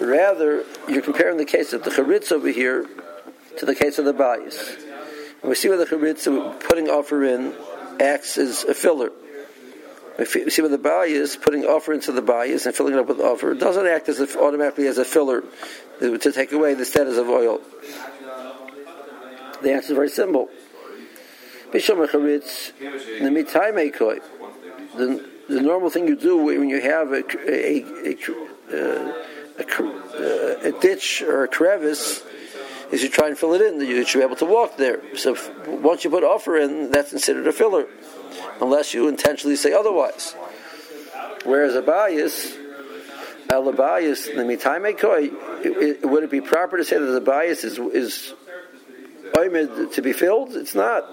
Rather, 0.00 0.64
you're 0.88 1.02
comparing 1.02 1.36
the 1.36 1.44
case 1.44 1.72
of 1.74 1.84
the 1.84 1.90
charitz 1.90 2.32
over 2.32 2.48
here 2.48 2.86
to 3.58 3.66
the 3.66 3.74
case 3.74 3.98
of 3.98 4.04
the 4.04 4.12
bias. 4.12 4.76
And 5.42 5.48
we 5.50 5.54
see 5.54 5.68
where 5.68 5.78
the 5.78 5.86
charitz 5.86 6.26
putting 6.60 6.88
offer 6.88 7.24
in 7.24 7.54
acts 8.00 8.38
as 8.38 8.64
a 8.64 8.74
filler. 8.74 9.10
We 10.18 10.24
see 10.24 10.62
where 10.62 10.70
the 10.70 10.78
bias 10.78 11.36
putting 11.36 11.64
offer 11.64 11.92
into 11.92 12.10
the 12.12 12.22
bias 12.22 12.64
and 12.64 12.74
filling 12.74 12.94
it 12.94 12.98
up 12.98 13.08
with 13.08 13.20
offer 13.20 13.54
doesn't 13.54 13.86
act 13.86 14.08
as 14.08 14.20
if 14.20 14.36
automatically 14.36 14.86
as 14.86 14.98
a 14.98 15.04
filler 15.04 15.44
to 16.00 16.32
take 16.32 16.52
away 16.52 16.74
the 16.74 16.84
status 16.84 17.18
of 17.18 17.28
oil. 17.28 17.60
The 19.62 19.72
answer 19.72 19.92
is 19.92 19.96
very 19.96 20.08
simple. 20.08 20.48
The, 24.96 25.28
the 25.48 25.60
normal 25.60 25.90
thing 25.90 26.08
you 26.08 26.16
do 26.16 26.38
when 26.38 26.68
you 26.70 26.80
have 26.80 27.12
a, 27.12 27.22
a, 27.48 27.84
a, 28.04 28.16
uh, 28.72 29.12
a, 29.58 30.68
a 30.68 30.80
ditch 30.80 31.22
or 31.22 31.44
a 31.44 31.48
crevice 31.48 32.22
is 32.92 33.02
you 33.02 33.08
try 33.08 33.28
and 33.28 33.36
fill 33.36 33.54
it 33.54 33.60
in. 33.60 33.80
You 33.80 34.04
should 34.04 34.18
be 34.18 34.24
able 34.24 34.36
to 34.36 34.44
walk 34.44 34.76
there. 34.76 35.00
So 35.16 35.36
once 35.66 36.04
you 36.04 36.10
put 36.10 36.24
offer 36.24 36.56
in, 36.56 36.90
that's 36.90 37.10
considered 37.10 37.46
a 37.46 37.52
filler, 37.52 37.86
unless 38.60 38.94
you 38.94 39.08
intentionally 39.08 39.56
say 39.56 39.72
otherwise. 39.72 40.34
Whereas 41.44 41.74
a 41.74 41.82
bias, 41.82 42.56
a 43.48 43.72
bias, 43.72 44.26
the 44.26 44.42
mitame 44.42 44.98
koi, 44.98 45.30
would 46.06 46.24
it 46.24 46.30
be 46.30 46.40
proper 46.40 46.76
to 46.76 46.84
say 46.84 46.98
that 46.98 47.06
the 47.06 47.20
bias 47.20 47.64
is 47.64 47.78
is 47.78 48.34
to 49.34 50.02
be 50.02 50.12
filled? 50.12 50.54
It's 50.54 50.74
not. 50.74 51.04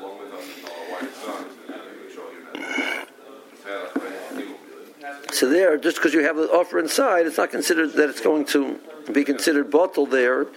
So 5.33 5.49
there, 5.49 5.77
just 5.77 5.97
because 5.97 6.13
you 6.13 6.23
have 6.23 6.35
the 6.35 6.43
offer 6.43 6.77
inside, 6.77 7.25
it's 7.25 7.37
not 7.37 7.49
considered 7.49 7.93
that 7.93 8.09
it's 8.09 8.21
going 8.21 8.45
to 8.45 8.79
be 9.11 9.23
considered 9.23 9.71
bottled 9.71 10.11
there, 10.11 10.47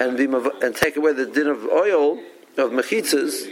and 0.00 0.16
be 0.16 0.24
and 0.24 0.74
take 0.74 0.96
away 0.96 1.12
the 1.12 1.26
din 1.26 1.46
of 1.46 1.64
oil 1.66 2.18
of 2.56 2.72
mechitzas 2.72 3.46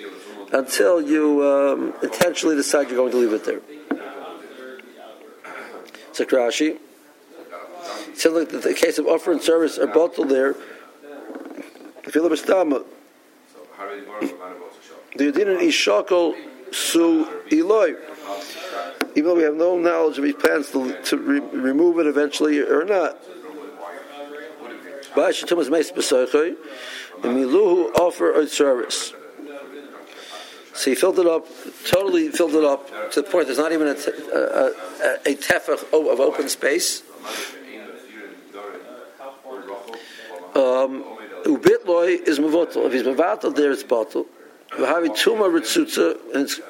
until 0.53 1.01
you 1.01 1.45
um, 1.47 1.95
intentionally 2.03 2.57
decide 2.57 2.89
you're 2.89 2.97
going 2.97 3.13
to 3.13 3.19
leave 3.19 3.33
it 3.33 3.45
there. 3.45 3.61
Sakrashi. 6.13 6.79
So 8.15 8.33
like 8.33 8.49
the, 8.49 8.75
case 8.75 8.99
of 8.99 9.07
offer 9.07 9.31
and 9.31 9.41
service 9.41 9.79
are 9.79 9.87
bottled 9.87 10.31
there. 10.31 10.55
The 12.05 12.11
Yudin 15.25 15.61
Ishakol 15.61 16.35
Su 16.73 17.43
Eloi. 17.53 17.95
Even 19.15 19.25
though 19.25 19.35
we 19.37 19.43
have 19.43 19.55
no 19.55 19.79
knowledge 19.79 20.19
if 20.19 20.25
he 20.25 20.33
plans 20.33 20.71
to, 20.71 21.01
to 21.03 21.17
re- 21.17 21.41
remove 21.41 21.99
it 21.99 22.07
eventually 22.07 22.61
or 22.61 22.85
not. 22.85 23.19
Miluhu 27.23 27.95
offer 27.95 28.33
a 28.33 28.47
service. 28.47 29.13
So 30.75 30.91
he 30.91 30.95
filled 30.95 31.19
it 31.19 31.27
up, 31.27 31.47
totally 31.87 32.29
filled 32.29 32.55
it 32.55 32.63
up 32.63 33.11
to 33.13 33.23
the 33.23 33.29
point 33.29 33.47
there's 33.47 33.59
not 33.59 33.73
even 33.73 33.89
a, 33.89 33.91
a, 33.91 33.97
a, 33.97 35.33
a 35.33 35.35
tefach 35.35 35.83
of 35.93 36.21
open 36.21 36.49
space. 36.49 37.03
Um, 40.55 41.05
Ubitloi 41.45 42.21
is 42.29 42.39
mavotel. 42.39 42.87
If 42.87 42.93
he's 42.93 43.03
mavatel, 43.03 43.55
there 43.55 43.73
it's 43.73 43.83
bottle. 43.83 44.27
V'havi 44.71 45.09
tuma 45.09 45.49
ritzutza, 45.51 46.17
and 46.35 46.43
it's 46.45 46.61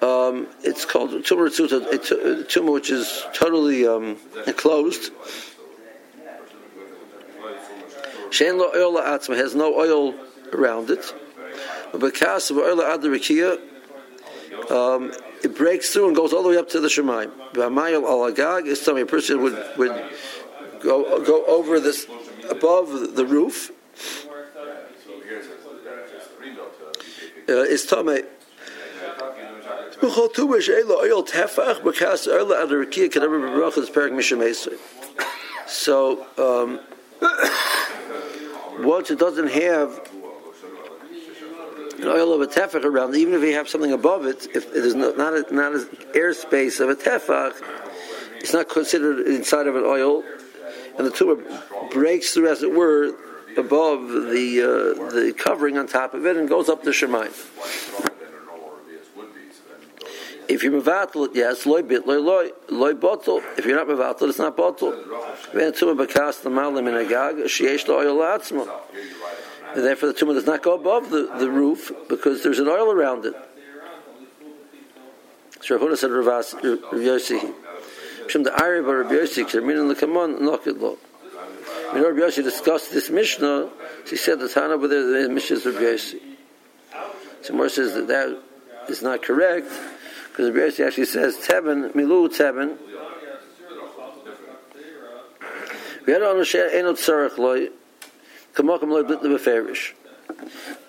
um, 0.00 0.46
it's 0.62 0.84
called 0.84 1.10
tuma 1.10 1.48
ritzutza, 1.48 1.92
a 1.92 2.44
tuma 2.44 2.72
which 2.72 2.90
is 2.90 3.24
totally 3.34 3.86
um, 3.86 4.16
enclosed. 4.46 5.10
Shein 8.30 8.58
lo 8.58 8.70
oil 8.74 9.00
la'atzma 9.00 9.36
has 9.36 9.54
no 9.54 9.74
oil 9.74 10.14
around 10.52 10.90
it. 10.90 11.14
Because 11.98 12.50
of 12.50 12.58
oil 12.58 12.76
adarikia, 12.76 13.58
um, 14.70 15.12
it 15.42 15.56
breaks 15.56 15.90
through 15.90 16.08
and 16.08 16.16
goes 16.16 16.32
all 16.32 16.42
the 16.42 16.50
way 16.50 16.56
up 16.56 16.68
to 16.70 16.80
the 16.80 16.88
Shemaim. 16.88 17.30
B'hamayil 17.52 18.04
al 18.04 18.26
agag 18.26 18.66
is 18.66 18.80
something 18.80 19.02
a 19.02 19.06
person 19.06 19.42
would 19.42 19.56
would 19.76 20.10
go 20.80 21.24
go 21.24 21.44
over 21.46 21.80
this 21.80 22.06
above 22.50 23.14
the 23.16 23.24
roof. 23.24 23.72
Uh, 27.48 27.62
is 27.62 27.86
tame. 27.86 28.26
B'chol 30.00 30.34
tuba 30.34 30.60
she'elo 30.60 31.00
oil 31.00 31.24
tefach 31.24 31.78
ad 31.78 32.68
mishamesay. 34.12 34.78
So 35.66 36.26
um, 36.36 36.80
once 38.80 39.10
it 39.10 39.18
doesn't 39.18 39.48
have 39.48 40.00
an 41.98 42.06
oil 42.06 42.32
of 42.32 42.40
a 42.40 42.46
tefach 42.46 42.84
around, 42.84 43.16
even 43.16 43.34
if 43.34 43.42
you 43.42 43.54
have 43.54 43.68
something 43.68 43.92
above 43.92 44.24
it, 44.24 44.46
if 44.54 44.68
it 44.68 44.84
is 44.84 44.94
no, 44.94 45.12
not 45.12 45.34
a, 45.34 45.54
not 45.54 45.74
an 45.74 45.84
airspace 46.14 46.80
of 46.80 46.88
a 46.88 46.94
tefach, 46.94 47.54
it's 48.36 48.52
not 48.52 48.68
considered 48.68 49.26
inside 49.26 49.66
of 49.66 49.74
an 49.74 49.82
oil, 49.84 50.22
and 50.96 51.06
the 51.06 51.10
tuma 51.10 51.90
breaks 51.90 52.34
through, 52.34 52.48
as 52.48 52.62
it 52.62 52.72
were, 52.72 53.16
above 53.56 54.08
the 54.08 54.62
uh, 54.62 55.10
the 55.10 55.34
covering 55.36 55.76
on 55.76 55.86
top 55.86 56.14
of 56.14 56.24
it 56.24 56.36
and 56.36 56.48
goes 56.48 56.68
up 56.68 56.84
the 56.84 56.90
shemayim. 56.90 58.06
If 60.48 60.62
you're 60.62 60.80
mevatel 60.80 61.26
it, 61.26 61.32
yes, 61.34 61.66
loy 61.66 61.82
bit, 61.82 62.06
loy 62.06 62.18
loy, 62.18 62.50
loy 62.70 62.94
bottle. 62.94 63.42
If 63.58 63.66
you're 63.66 63.76
not 63.76 63.86
mevatel, 63.86 64.30
it's 64.30 64.38
not 64.38 64.56
bottle. 64.56 64.92
The 65.52 66.50
malim 66.50 66.88
in 66.88 66.94
a 66.94 67.04
gag, 67.04 67.36
sheyesh. 67.44 67.86
And 69.74 69.84
therefore, 69.84 70.12
the 70.12 70.14
tuma 70.14 70.32
does 70.32 70.46
not 70.46 70.62
go 70.62 70.74
above 70.74 71.10
the, 71.10 71.30
the 71.38 71.50
roof 71.50 71.92
because 72.08 72.42
there's 72.42 72.58
an 72.58 72.68
oil 72.68 72.90
around 72.90 73.26
it. 73.26 73.34
So 75.60 75.76
Rav 75.76 75.86
Huna 75.86 75.96
said 75.98 76.10
Rav 76.10 76.24
Yossi. 76.24 77.54
Shem 78.28 78.42
the 78.42 78.62
Ari 78.62 78.80
but 78.80 78.92
Rav 78.92 79.12
Yossi, 79.12 79.44
Kermin 79.44 79.78
and 79.78 79.94
Lekamon, 79.94 80.40
knock 80.40 80.66
it 80.66 80.78
low. 80.78 80.96
When 81.90 82.02
Rav 82.02 82.14
Yossi 82.14 82.42
discussed 82.42 82.92
this 82.92 83.10
Mishnah, 83.10 83.68
she 84.06 84.16
said 84.16 84.38
the 84.38 84.48
Tana 84.48 84.74
over 84.74 84.88
there, 84.88 85.22
the 85.24 85.28
Mishnah 85.28 85.56
is 85.56 85.66
Rav 85.66 85.74
Yossi. 85.74 86.20
So 87.42 87.52
Mor 87.52 87.68
says 87.68 87.92
that 87.94 88.08
that 88.08 88.42
is 88.88 89.02
not 89.02 89.22
correct 89.22 89.70
because 90.38 90.54
Rav 90.54 90.72
Yossi 90.72 90.86
actually 90.86 91.06
says 91.06 91.36
Teben, 91.36 91.92
Milu 91.94 92.28
Teben. 92.28 92.78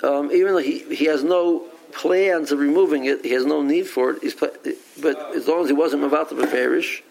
Um, 0.03 0.31
even 0.31 0.53
though 0.53 0.59
he, 0.59 0.95
he 0.95 1.05
has 1.05 1.23
no 1.23 1.61
plans 1.91 2.51
of 2.51 2.59
removing 2.59 3.05
it, 3.05 3.25
he 3.25 3.31
has 3.31 3.43
no 3.43 3.63
need 3.63 3.87
for 3.87 4.11
it, 4.11 4.21
he's, 4.21 4.35
but 4.35 5.35
as 5.35 5.47
long 5.47 5.63
as 5.63 5.69
he 5.69 5.73
wasn't 5.73 6.03
Mavat 6.03 6.29
Lebeferish, 6.29 7.01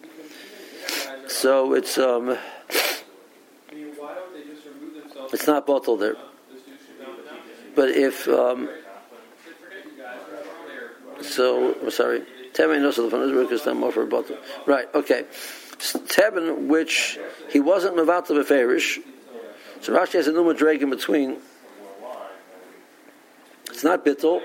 so 1.27 1.73
it's 1.73 1.97
um, 1.97 2.37
it's 5.33 5.45
not 5.45 5.67
bottled 5.67 5.99
there. 5.99 6.15
But 7.75 7.89
if 7.89 8.29
um, 8.29 8.69
so, 11.29 11.75
I'm 11.81 11.91
sorry, 11.91 12.23
Tevin 12.53 12.81
knows 12.81 12.97
the 12.97 13.03
because 13.41 13.65
I'm 13.67 13.83
over 13.83 14.05
bottle. 14.05 14.37
Right, 14.65 14.93
okay. 14.93 15.25
Tevin, 15.79 16.67
which 16.67 17.17
he 17.51 17.59
wasn't 17.59 17.95
Mavat 17.95 18.27
Lebeferish, 18.27 18.99
so 19.81 19.93
Rashi 19.93 20.13
has 20.13 20.27
a 20.27 20.33
Numa 20.33 20.53
drag 20.53 20.81
in 20.81 20.89
between. 20.89 21.37
It's 23.69 23.83
not 23.83 24.03
bittul. 24.03 24.41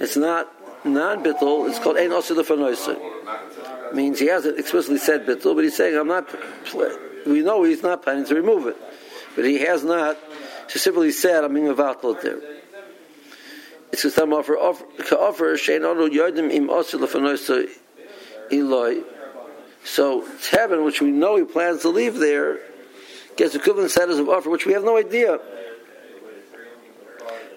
It's 0.00 0.16
not 0.16 0.48
non-bittul. 0.84 1.68
It's 1.68 1.80
called 1.80 1.96
ein 1.96 2.10
osu 2.10 2.40
lefanoisa. 2.40 3.92
Means 3.92 4.20
he 4.20 4.26
hasn't 4.26 4.58
explicitly 4.58 4.98
said 4.98 5.26
bittul, 5.26 5.56
but 5.56 5.64
he's 5.64 5.76
saying 5.76 5.98
I'm 5.98 6.06
not. 6.06 6.28
We 7.26 7.40
know 7.40 7.64
he's 7.64 7.82
not 7.82 8.02
planning 8.02 8.24
to 8.26 8.34
remove 8.34 8.68
it, 8.68 8.76
but 9.34 9.44
he 9.44 9.58
has 9.60 9.82
not 9.82 10.16
specifically 10.68 11.10
said 11.10 11.42
I'm 11.42 11.54
being 11.54 11.66
mevatel 11.66 12.20
there. 12.22 12.51
It's 13.92 14.18
I'm 14.18 14.32
offer 14.32 14.56
offer 14.56 15.54
shein 15.56 15.84
anu 15.88 16.08
yodim 16.08 16.50
im 16.50 16.68
osu 16.68 16.98
lefanoisa 16.98 17.68
iloi. 18.50 19.04
So 19.84 20.22
Tevin, 20.22 20.84
which 20.84 21.00
we 21.02 21.10
know 21.10 21.36
he 21.36 21.44
plans 21.44 21.82
to 21.82 21.88
leave 21.88 22.18
there, 22.18 22.60
gets 23.36 23.54
equivalent 23.54 23.90
status 23.90 24.18
of 24.18 24.28
offer, 24.28 24.48
which 24.48 24.64
we 24.64 24.72
have 24.72 24.84
no 24.84 24.96
idea 24.96 25.38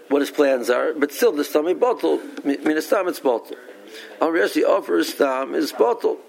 what 0.10 0.21
his 0.21 0.32
plans 0.32 0.69
are, 0.69 0.93
but 0.93 1.12
still 1.12 1.32
the 1.32 1.43
stam 1.43 1.67
is 1.67 1.78
bottle. 1.78 2.19
Minastam 2.43 3.08
it's 3.08 3.19
bottle. 3.19 3.56
Unless 4.21 4.54
the 4.54 4.65
offer 4.65 5.04
stam 5.04 5.56
is 5.56 5.71
bottle. 5.71 6.19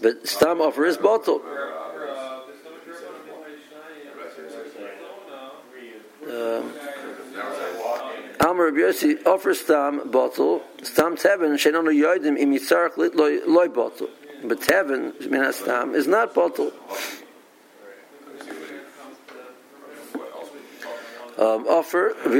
But 0.00 0.26
stam 0.28 0.60
offer 0.60 0.84
is 0.84 0.96
bottle. 0.96 1.42
Amar 8.62 8.72
Rabbi 8.72 8.86
Yossi 8.86 9.26
offers 9.26 9.60
stam 9.60 10.08
bottle, 10.08 10.62
stam 10.84 11.16
tevin 11.16 11.54
shenon 11.54 11.86
yoidim 11.92 12.38
im 12.38 12.52
yitzarach 12.52 12.96
loy 12.96 13.68
bottle. 13.68 14.08
But 14.44 14.60
tevin 14.60 15.12
minastam 15.22 15.96
is 15.96 16.06
not 16.06 16.32
bottle. 16.32 16.70
um, 21.38 21.66
offer 21.66 22.14
the 22.22 22.30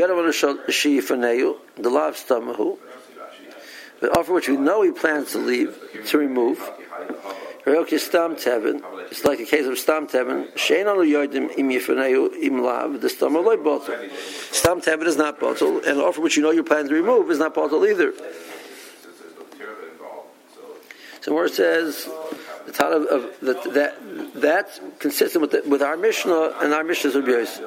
lav 1.91 2.15
stamahu, 2.15 2.79
the 4.01 4.17
offer 4.17 4.33
which 4.33 4.49
we 4.49 4.57
know 4.57 4.83
he 4.83 4.93
plans 4.93 5.33
to 5.33 5.39
leave 5.39 5.77
to 6.07 6.19
remove. 6.19 6.71
It's 7.65 9.25
like 9.25 9.41
a 9.41 9.45
case 9.45 9.67
of 9.67 9.79
stam 9.79 10.07
tevin. 10.07 10.53
Shein 10.55 10.87
anu 10.91 11.05
yodim 11.05 11.57
im 11.57 11.69
yifaneu 11.69 12.43
im 12.43 12.63
lav 12.63 13.01
the 13.01 13.09
stam 13.09 13.35
loy 13.35 13.57
bottle. 13.57 13.95
Stam 14.51 14.81
tevin 14.81 15.07
is 15.07 15.17
not 15.17 15.39
bottle, 15.39 15.77
and 15.77 15.99
the 15.99 16.05
offer 16.05 16.21
which 16.21 16.37
you 16.37 16.43
know 16.43 16.51
you 16.51 16.65
plan 16.65 16.89
to 16.89 16.95
remove 16.95 17.31
is 17.31 17.39
not 17.39 17.55
bottle 17.55 17.87
either. 17.87 18.13
So 21.21 21.33
where 21.35 21.47
it 21.47 21.55
says 21.55 22.09
the 22.67 22.73
thought 22.73 22.93
of, 22.93 23.05
of 23.05 23.41
that, 23.43 23.75
that 23.75 24.33
that's 24.35 24.81
consistent 24.99 25.43
with 25.43 25.51
the, 25.53 25.63
with 25.69 25.83
our 25.83 25.97
Mishnah 25.97 26.55
and 26.61 26.73
our 26.73 26.83
Mishnah's 26.83 27.15
Rabbi 27.15 27.31
Yosef 27.31 27.65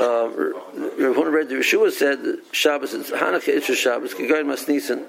uh, 0.00 0.28
Rav 0.28 1.16
Huna 1.16 1.32
read 1.32 1.48
the 1.48 1.56
Yeshua 1.56 1.90
said 1.90 2.18
Shabbos 2.52 2.92
it's 2.92 3.10
Hanukkah 3.10 3.48
it's 3.48 3.72
Shabbos 3.74 4.14
Gegayin 4.14 4.46
Masnisen 4.46 5.04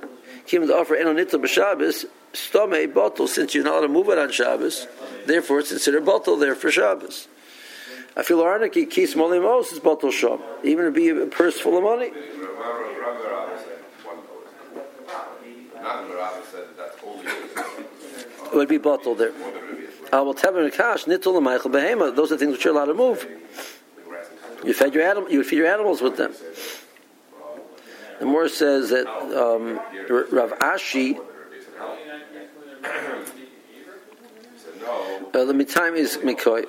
came 0.48 0.66
to 0.66 0.74
offer 0.76 0.96
Enonitza 0.96 1.42
b'Shabbos 1.42 2.06
Stome 2.34 2.94
bottle 2.94 3.28
since 3.28 3.54
you're 3.54 3.64
not 3.64 3.76
allowed 3.76 3.82
to 3.82 3.88
move 3.88 4.10
it 4.10 4.18
on 4.18 4.32
Shabbos 4.32 4.88
therefore 5.26 5.60
it's 5.60 5.70
considered 5.70 6.06
bottle 6.06 6.38
there 6.38 6.56
for 6.56 6.72
Shabbos 6.72 7.28
I 8.16 8.24
feel 8.24 8.40
Arnaki 8.40 8.90
Kis 8.90 9.14
Molimos 9.14 9.72
is 9.72 9.80
bottle 9.80 10.12
shop 10.12 10.42
even 10.64 10.86
to 10.86 10.92
be 10.92 11.10
a 11.10 11.26
purse 11.28 11.60
full 11.60 11.78
of 11.78 11.84
money 11.84 12.12
it 18.52 18.56
would 18.56 18.70
be 18.70 18.78
bottled 18.78 19.18
there. 19.18 19.32
I 20.12 20.22
will 20.22 20.34
tell 20.34 20.70
Kash, 20.70 21.06
and 21.06 21.24
Michael 21.44 21.70
Behema, 21.70 22.16
those 22.16 22.32
are 22.32 22.38
things 22.38 22.54
which 22.54 22.66
you're 22.66 22.74
allowed 22.74 22.86
to 22.86 22.94
move. 22.94 23.28
You 24.64 24.74
fed 24.74 24.94
your 24.94 25.04
animal. 25.04 25.30
You 25.30 25.40
would 25.40 25.48
feed 25.48 25.58
your 25.58 25.68
animals 25.68 26.02
with 26.02 26.18
them. 26.18 26.34
The 28.20 28.26
more 28.26 28.50
says 28.50 28.90
that 28.90 29.08
um, 29.08 29.80
Rav 30.10 30.58
Ashi. 30.60 31.20
Uh, 35.34 35.46
the 35.46 35.54
mitzvah 35.54 35.94
is 35.94 36.18
mikoi. 36.18 36.66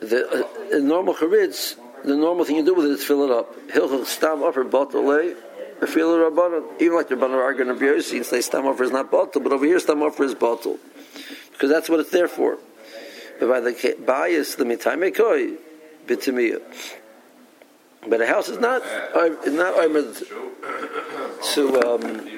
The, 0.00 0.46
uh, 0.72 0.78
normal 0.78 1.14
charitz, 1.14 1.76
the 2.04 2.16
normal 2.16 2.44
thing 2.44 2.56
you 2.56 2.64
do 2.64 2.74
with 2.74 2.86
it 2.86 2.92
is 2.92 3.04
fill 3.04 3.24
it 3.24 3.30
up. 3.30 3.54
He'll 3.72 4.04
stam 4.04 4.42
or 4.42 4.64
bottle 4.64 5.02
Fill 5.86 6.14
it 6.14 6.38
up. 6.38 6.80
Even 6.80 6.96
like 6.96 7.08
the 7.08 7.16
Rabbanon 7.16 7.34
are 7.34 7.52
going 7.52 7.68
to 7.68 7.74
be 7.74 7.88
and 7.88 8.26
say 8.26 8.40
stam 8.40 8.66
offer 8.66 8.84
is 8.84 8.90
not 8.90 9.10
bottle, 9.10 9.40
but 9.42 9.52
over 9.52 9.66
here 9.66 9.78
stam 9.80 10.02
offer 10.02 10.24
is 10.24 10.34
bottle 10.34 10.78
because 11.52 11.70
that's 11.70 11.88
what 11.88 12.00
it's 12.00 12.10
there 12.10 12.28
for. 12.28 12.58
But 13.40 13.48
by 13.48 13.60
the 13.60 13.96
bias, 14.06 14.54
the 14.54 14.64
mitzvah 14.64 14.96
mikoi 14.96 15.56
bitimiyah. 16.06 16.62
But 18.06 18.20
a 18.20 18.26
house 18.26 18.48
is 18.48 18.58
not 18.58 18.82
is 19.46 19.52
not 19.54 19.74
to 21.54 21.80
um, 21.86 22.28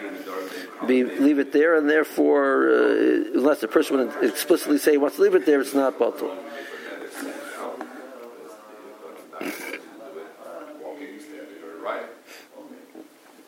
be 0.86 1.04
leave 1.04 1.38
it 1.38 1.52
there, 1.52 1.76
and 1.76 1.88
therefore, 1.88 2.68
uh, 2.68 3.34
unless 3.34 3.60
the 3.60 3.68
person 3.68 3.96
would 3.96 4.24
explicitly 4.24 4.78
say 4.78 4.92
he 4.92 4.96
wants 4.96 5.16
to 5.16 5.22
leave 5.22 5.34
it 5.34 5.46
there, 5.46 5.60
it's 5.60 5.74
not 5.74 5.98
batal. 5.98 6.36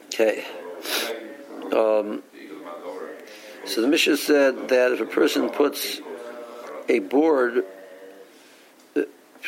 Okay. 0.06 0.44
Um, 1.72 2.24
so 3.64 3.82
the 3.82 3.86
Mishnah 3.86 4.16
said 4.16 4.68
that 4.70 4.92
if 4.92 5.00
a 5.00 5.06
person 5.06 5.50
puts 5.50 6.00
a 6.88 6.98
board 6.98 7.64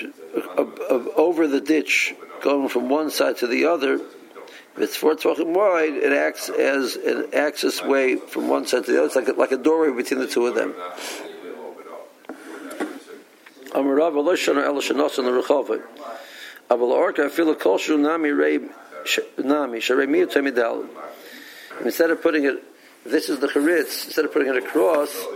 uh, 0.02 1.04
over 1.16 1.46
the 1.46 1.60
ditch, 1.60 2.14
going 2.42 2.68
from 2.68 2.88
one 2.88 3.10
side 3.10 3.36
to 3.38 3.46
the 3.46 3.66
other, 3.66 4.00
If 4.76 4.82
it's 4.82 4.96
four 4.96 5.14
tvachim 5.14 5.52
wide, 5.54 5.94
it 5.94 6.12
acts 6.12 6.48
as 6.48 6.96
an 6.96 7.34
access 7.34 7.82
way 7.82 8.16
from 8.16 8.48
one 8.48 8.66
side 8.66 8.84
to 8.84 8.92
the 8.92 8.98
other. 8.98 9.06
It's 9.06 9.16
like 9.16 9.28
a, 9.28 9.32
like 9.32 9.52
a 9.52 9.56
doorway 9.56 9.94
between 9.94 10.20
the 10.20 10.28
two 10.28 10.46
of 10.46 10.54
them. 10.54 10.74
Instead 21.84 22.10
of 22.10 22.22
putting 22.22 22.44
it, 22.44 22.62
this 23.04 23.28
is 23.28 23.40
the 23.40 23.48
charitz. 23.48 24.06
Instead 24.06 24.24
of 24.24 24.32
putting 24.32 24.48
it 24.48 24.56
across, 24.56 25.26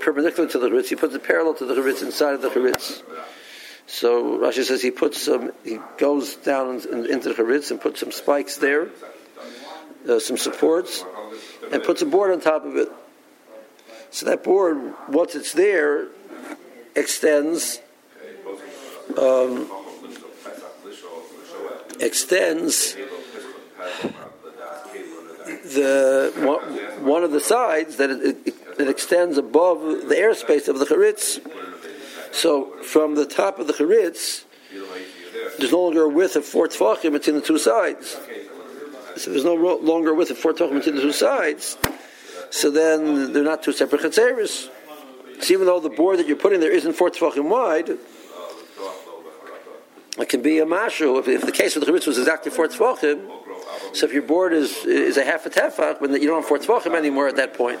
perpendicular 0.00 0.48
to 0.48 0.58
the 0.58 0.68
charitz, 0.68 0.88
he 0.88 0.96
puts 0.96 1.14
it 1.14 1.22
parallel 1.24 1.54
to 1.54 1.64
the 1.64 1.74
charitz 1.74 2.02
inside 2.02 2.34
of 2.34 2.42
the 2.42 2.50
charitz. 2.50 3.02
So 3.90 4.38
Rashi 4.38 4.62
says 4.62 4.80
he 4.80 4.92
puts 4.92 5.20
some, 5.20 5.50
he 5.64 5.80
goes 5.98 6.36
down 6.36 6.76
into 6.76 7.30
the 7.30 7.34
charitz 7.34 7.72
and 7.72 7.80
puts 7.80 7.98
some 7.98 8.12
spikes 8.12 8.56
there, 8.56 8.88
uh, 10.08 10.20
some 10.20 10.36
supports, 10.36 11.04
and 11.72 11.82
puts 11.82 12.00
a 12.00 12.06
board 12.06 12.30
on 12.30 12.40
top 12.40 12.64
of 12.64 12.76
it. 12.76 12.88
So 14.10 14.26
that 14.26 14.44
board, 14.44 14.94
once 15.08 15.34
it's 15.34 15.52
there, 15.54 16.06
extends 16.94 17.80
um, 19.18 19.68
extends 21.98 22.94
the 25.74 26.32
one, 27.02 27.24
of 27.24 27.32
the 27.32 27.40
sides 27.40 27.96
that 27.96 28.10
it, 28.10 28.38
it, 28.46 28.54
it, 28.78 28.88
extends 28.88 29.36
above 29.36 29.80
the 29.82 30.14
airspace 30.14 30.68
of 30.68 30.78
the 30.78 30.86
charitz. 30.86 31.40
So 32.32 32.82
from 32.82 33.14
the 33.14 33.26
top 33.26 33.58
of 33.58 33.66
the 33.66 33.72
charitz, 33.72 34.44
there's 35.58 35.72
no 35.72 35.82
longer 35.82 36.02
a 36.02 36.08
width 36.08 36.36
of 36.36 36.44
four 36.44 36.68
tefachim 36.68 37.12
between 37.12 37.36
the 37.36 37.42
two 37.42 37.58
sides. 37.58 38.16
So 39.16 39.30
there's 39.30 39.44
no 39.44 39.54
longer 39.54 40.10
a 40.10 40.14
width 40.14 40.30
of 40.30 40.38
four 40.38 40.52
tefachim 40.52 40.74
between 40.74 40.96
the 40.96 41.02
two 41.02 41.12
sides. 41.12 41.76
So 42.50 42.70
then 42.70 43.32
they're 43.32 43.44
not 43.44 43.62
two 43.62 43.72
separate 43.72 44.02
chatzeris. 44.02 44.68
So 45.40 45.54
even 45.54 45.66
though 45.66 45.80
the 45.80 45.90
board 45.90 46.18
that 46.18 46.26
you're 46.26 46.36
putting 46.36 46.60
there 46.60 46.72
isn't 46.72 46.92
four 46.94 47.10
tefachim 47.10 47.48
wide, 47.48 47.90
it 50.18 50.28
can 50.28 50.42
be 50.42 50.58
a 50.58 50.66
mashu. 50.66 51.18
If, 51.18 51.28
if 51.28 51.42
the 51.42 51.52
case 51.52 51.76
of 51.76 51.84
the 51.84 51.90
charitz 51.90 52.06
was 52.06 52.18
exactly 52.18 52.50
four 52.50 52.68
tefachim, 52.68 53.28
so 53.92 54.06
if 54.06 54.12
your 54.12 54.22
board 54.22 54.52
is 54.52 54.84
is 54.84 55.16
a 55.16 55.24
half 55.24 55.46
a 55.46 55.50
tefach, 55.50 56.00
when 56.00 56.12
you 56.12 56.28
don't 56.28 56.42
have 56.42 56.46
four 56.46 56.58
tefachim 56.58 56.94
anymore 56.94 57.28
at 57.28 57.36
that 57.36 57.54
point. 57.54 57.80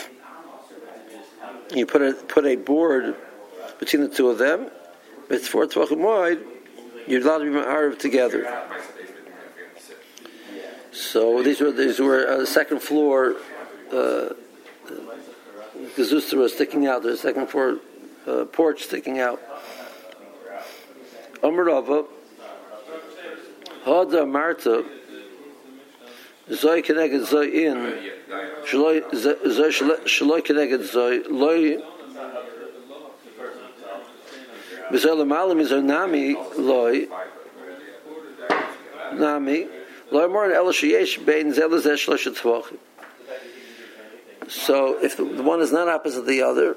you 1.73 1.85
put 1.85 2.01
a 2.01 2.13
put 2.13 2.45
a 2.45 2.55
board 2.55 3.15
between 3.79 4.03
the 4.03 4.09
two 4.09 4.29
of 4.29 4.37
them. 4.37 4.69
It's 5.29 5.47
four 5.47 5.65
tvachim 5.65 5.99
wide. 5.99 6.39
You're 7.07 7.21
allowed 7.21 7.39
to 7.39 7.45
be 7.45 7.51
ma'ariv 7.51 7.99
together. 7.99 8.67
So 10.91 11.41
these 11.41 11.61
were 11.61 11.71
these 11.71 11.99
were 11.99 12.27
uh, 12.27 12.45
second 12.45 12.81
floor 12.81 13.35
uh, 13.91 14.33
was 15.97 16.53
sticking 16.53 16.87
out. 16.87 17.03
There's 17.03 17.19
a 17.19 17.21
second 17.21 17.47
floor 17.47 17.79
uh, 18.27 18.45
porch 18.45 18.83
sticking 18.83 19.19
out. 19.19 19.41
Amarava 21.41 22.05
Hada 23.85 24.29
Marta 24.29 24.85
Zoy 26.49 26.83
connected 26.83 27.21
Zoy 27.21 27.51
in 27.51 28.11
Malam 35.25 35.59
is 35.59 35.71
Nami 35.71 36.35
Loi 36.57 37.07
Nami 39.13 39.67
Loi 40.11 40.27
more 40.27 40.51
El 40.51 40.65
Sheyesh 40.67 41.25
Bein 41.25 41.53
Zel 41.53 41.69
Zesh 41.69 42.07
Shlosh 42.07 42.77
so 44.51 45.01
if 45.01 45.15
the 45.15 45.23
one 45.23 45.61
is 45.61 45.71
not 45.71 45.87
opposite 45.87 46.25
the 46.25 46.41
other, 46.41 46.75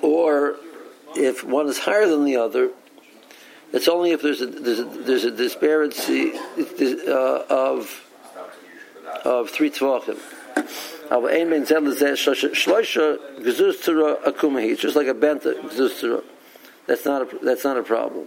or 0.00 0.56
if 1.16 1.42
one 1.42 1.66
is 1.66 1.78
higher 1.78 2.06
than 2.06 2.24
the 2.24 2.36
other, 2.36 2.70
it's 3.72 3.88
only 3.88 4.12
if 4.12 4.22
there's 4.22 4.40
a 4.40 4.46
there's 4.46 4.78
a, 4.78 4.84
there's 4.84 5.24
a 5.24 5.32
disparity 5.32 6.34
uh, 7.08 7.42
of 7.50 8.05
of 9.24 9.50
three 9.50 9.70
tvachim. 9.70 10.18
It's 14.70 14.82
just 14.82 14.96
like 14.96 15.06
a 15.06 15.14
benta 15.14 16.24
That's 16.86 17.04
not 17.04 17.22
a 17.22 17.38
that's 17.42 17.64
not 17.64 17.76
a 17.76 17.82
problem. 17.82 18.26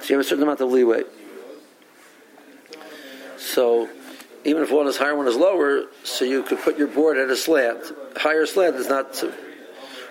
So 0.00 0.08
you 0.08 0.16
have 0.16 0.20
a 0.20 0.28
certain 0.28 0.42
amount 0.42 0.60
of 0.60 0.70
leeway. 0.70 1.04
So 3.38 3.88
even 4.44 4.62
if 4.62 4.70
one 4.70 4.86
is 4.86 4.96
higher, 4.96 5.16
one 5.16 5.26
is 5.26 5.36
lower, 5.36 5.84
so 6.02 6.24
you 6.24 6.42
could 6.42 6.60
put 6.60 6.78
your 6.78 6.88
board 6.88 7.16
at 7.16 7.30
a 7.30 7.36
slant. 7.36 7.80
Higher 8.16 8.46
slant 8.46 8.76
is 8.76 8.88
not, 8.88 9.22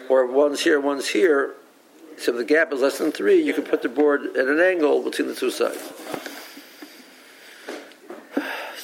or 0.10 0.26
one's 0.26 0.62
here, 0.62 0.80
one's 0.80 1.08
here. 1.08 1.54
So 2.17 2.32
if 2.32 2.38
the 2.38 2.45
gap 2.45 2.73
is 2.73 2.82
less 2.82 2.97
than 2.97 3.12
three, 3.12 3.41
you 3.41 3.54
can 3.54 3.63
put 3.63 3.82
the 3.82 3.89
board 3.89 4.36
at 4.36 4.47
an 4.47 4.60
angle 4.60 5.02
between 5.04 5.28
the 5.28 5.36
two 5.36 5.52
sides. 5.52 5.82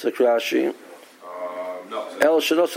So 0.00 0.10
Rashi. 0.12 0.74
El 2.22 2.40
Shanos 2.40 2.74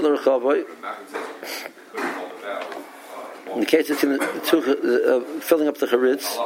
In 3.54 3.60
the 3.62 3.66
case 3.66 3.90
it's 3.90 4.04
in 4.04 4.18
the 4.18 4.42
two, 4.46 4.58
uh, 4.60 5.16
uh, 5.16 5.40
filling 5.40 5.70
up 5.70 5.78
the 5.78 5.86
charitz, 5.88 6.38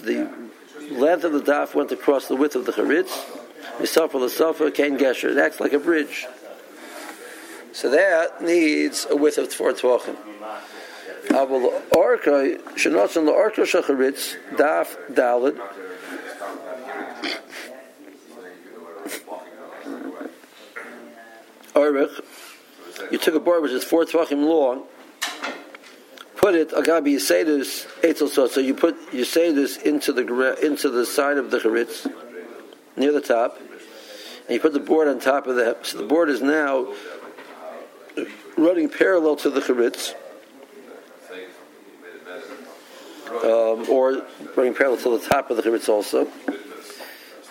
the 0.00 0.28
length 0.90 1.22
of 1.22 1.32
the 1.32 1.40
daf 1.40 1.74
went 1.76 1.92
across 1.92 2.26
the 2.26 2.34
width 2.34 2.56
of 2.56 2.66
the 2.66 2.72
charitz. 2.72 3.10
Misofa 3.78 4.14
Lasofa 4.14 4.74
Kain 4.74 4.98
Gesher. 4.98 5.30
It 5.30 5.38
acts 5.38 5.60
like 5.60 5.72
a 5.72 5.78
bridge. 5.78 6.26
So 7.72 7.90
that 7.90 8.42
needs 8.42 9.06
a 9.08 9.14
width 9.14 9.38
of 9.38 9.52
four 9.52 9.72
tvachim. 9.72 10.16
Aval 11.28 11.80
orka 11.90 12.58
shenotzen 12.74 13.24
the 13.24 13.30
orka 13.30 13.62
shacharitz 13.62 14.36
daf 14.56 14.96
dalid. 15.12 15.60
Orich, 21.74 22.20
you 23.10 23.18
took 23.18 23.34
a 23.34 23.40
board 23.40 23.62
which 23.62 23.72
is 23.72 23.84
four 23.84 24.04
tvachim 24.04 24.44
long, 24.44 24.84
put 26.36 26.54
it 26.54 26.70
agabi 26.70 27.18
this 27.44 27.86
etzel 28.02 28.28
so 28.28 28.46
so 28.46 28.60
you 28.60 28.74
put 28.74 29.12
this 29.12 29.76
into 29.78 30.12
the 30.12 30.58
into 30.66 30.90
the 30.90 31.06
side 31.06 31.38
of 31.38 31.50
the 31.50 31.58
charitz 31.58 32.10
near 32.96 33.12
the 33.12 33.20
top, 33.20 33.58
and 33.58 34.50
you 34.50 34.60
put 34.60 34.72
the 34.72 34.80
board 34.80 35.08
on 35.08 35.20
top 35.20 35.46
of 35.46 35.56
that. 35.56 35.86
So 35.86 35.98
the 35.98 36.06
board 36.06 36.28
is 36.28 36.42
now 36.42 36.92
running 38.58 38.88
parallel 38.88 39.36
to 39.36 39.50
the 39.50 39.60
charitz, 39.60 40.14
um, 43.44 43.88
or 43.88 44.26
running 44.56 44.74
parallel 44.74 45.00
to 45.02 45.18
the 45.18 45.26
top 45.26 45.50
of 45.50 45.56
the 45.56 45.62
charitz 45.62 45.88
also. 45.88 46.26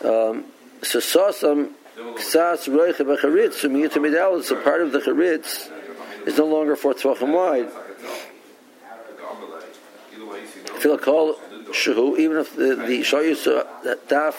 Um, 0.04 0.46
so 0.84 1.00
sasam 1.00 1.72
ksas 2.16 2.68
roicha 2.68 3.06
b'charitz 3.06 3.62
sumiyitamidal. 3.62 4.44
So 4.44 4.56
part 4.62 4.82
of 4.82 4.92
the 4.92 5.00
charitz 5.00 5.70
is 6.26 6.38
no 6.38 6.46
longer 6.46 6.76
four 6.76 6.94
tvachim 6.94 7.34
wide. 7.34 7.70
Filakol 10.82 11.36
shahu, 11.72 12.18
even 12.18 12.38
if 12.38 12.56
the, 12.56 12.76
the 12.76 13.04
that 13.84 14.08
daf 14.08 14.36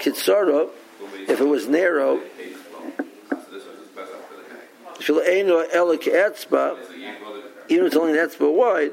Kitsara, 0.00 0.68
if 1.28 1.40
it 1.40 1.44
was 1.44 1.66
narrow, 1.66 2.20
even 5.00 5.22
if 7.80 7.86
it's 7.86 7.96
only 7.96 8.18
an 8.18 8.28
etzba 8.28 8.54
wide, 8.54 8.92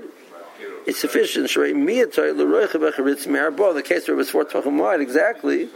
it's 0.88 1.00
sufficient. 1.00 1.48
The 1.48 3.84
case 3.86 4.08
where 4.08 4.14
it 4.14 4.18
was 4.18 4.30
four 4.30 4.46
tefachim 4.46 4.80
wide, 4.80 5.02
exactly. 5.02 5.68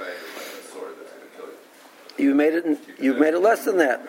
You 2.19 2.35
made 2.35 2.53
it. 2.53 2.79
You 2.99 3.13
made 3.13 3.33
it 3.33 3.39
less 3.39 3.65
than 3.65 3.77
that. 3.77 4.01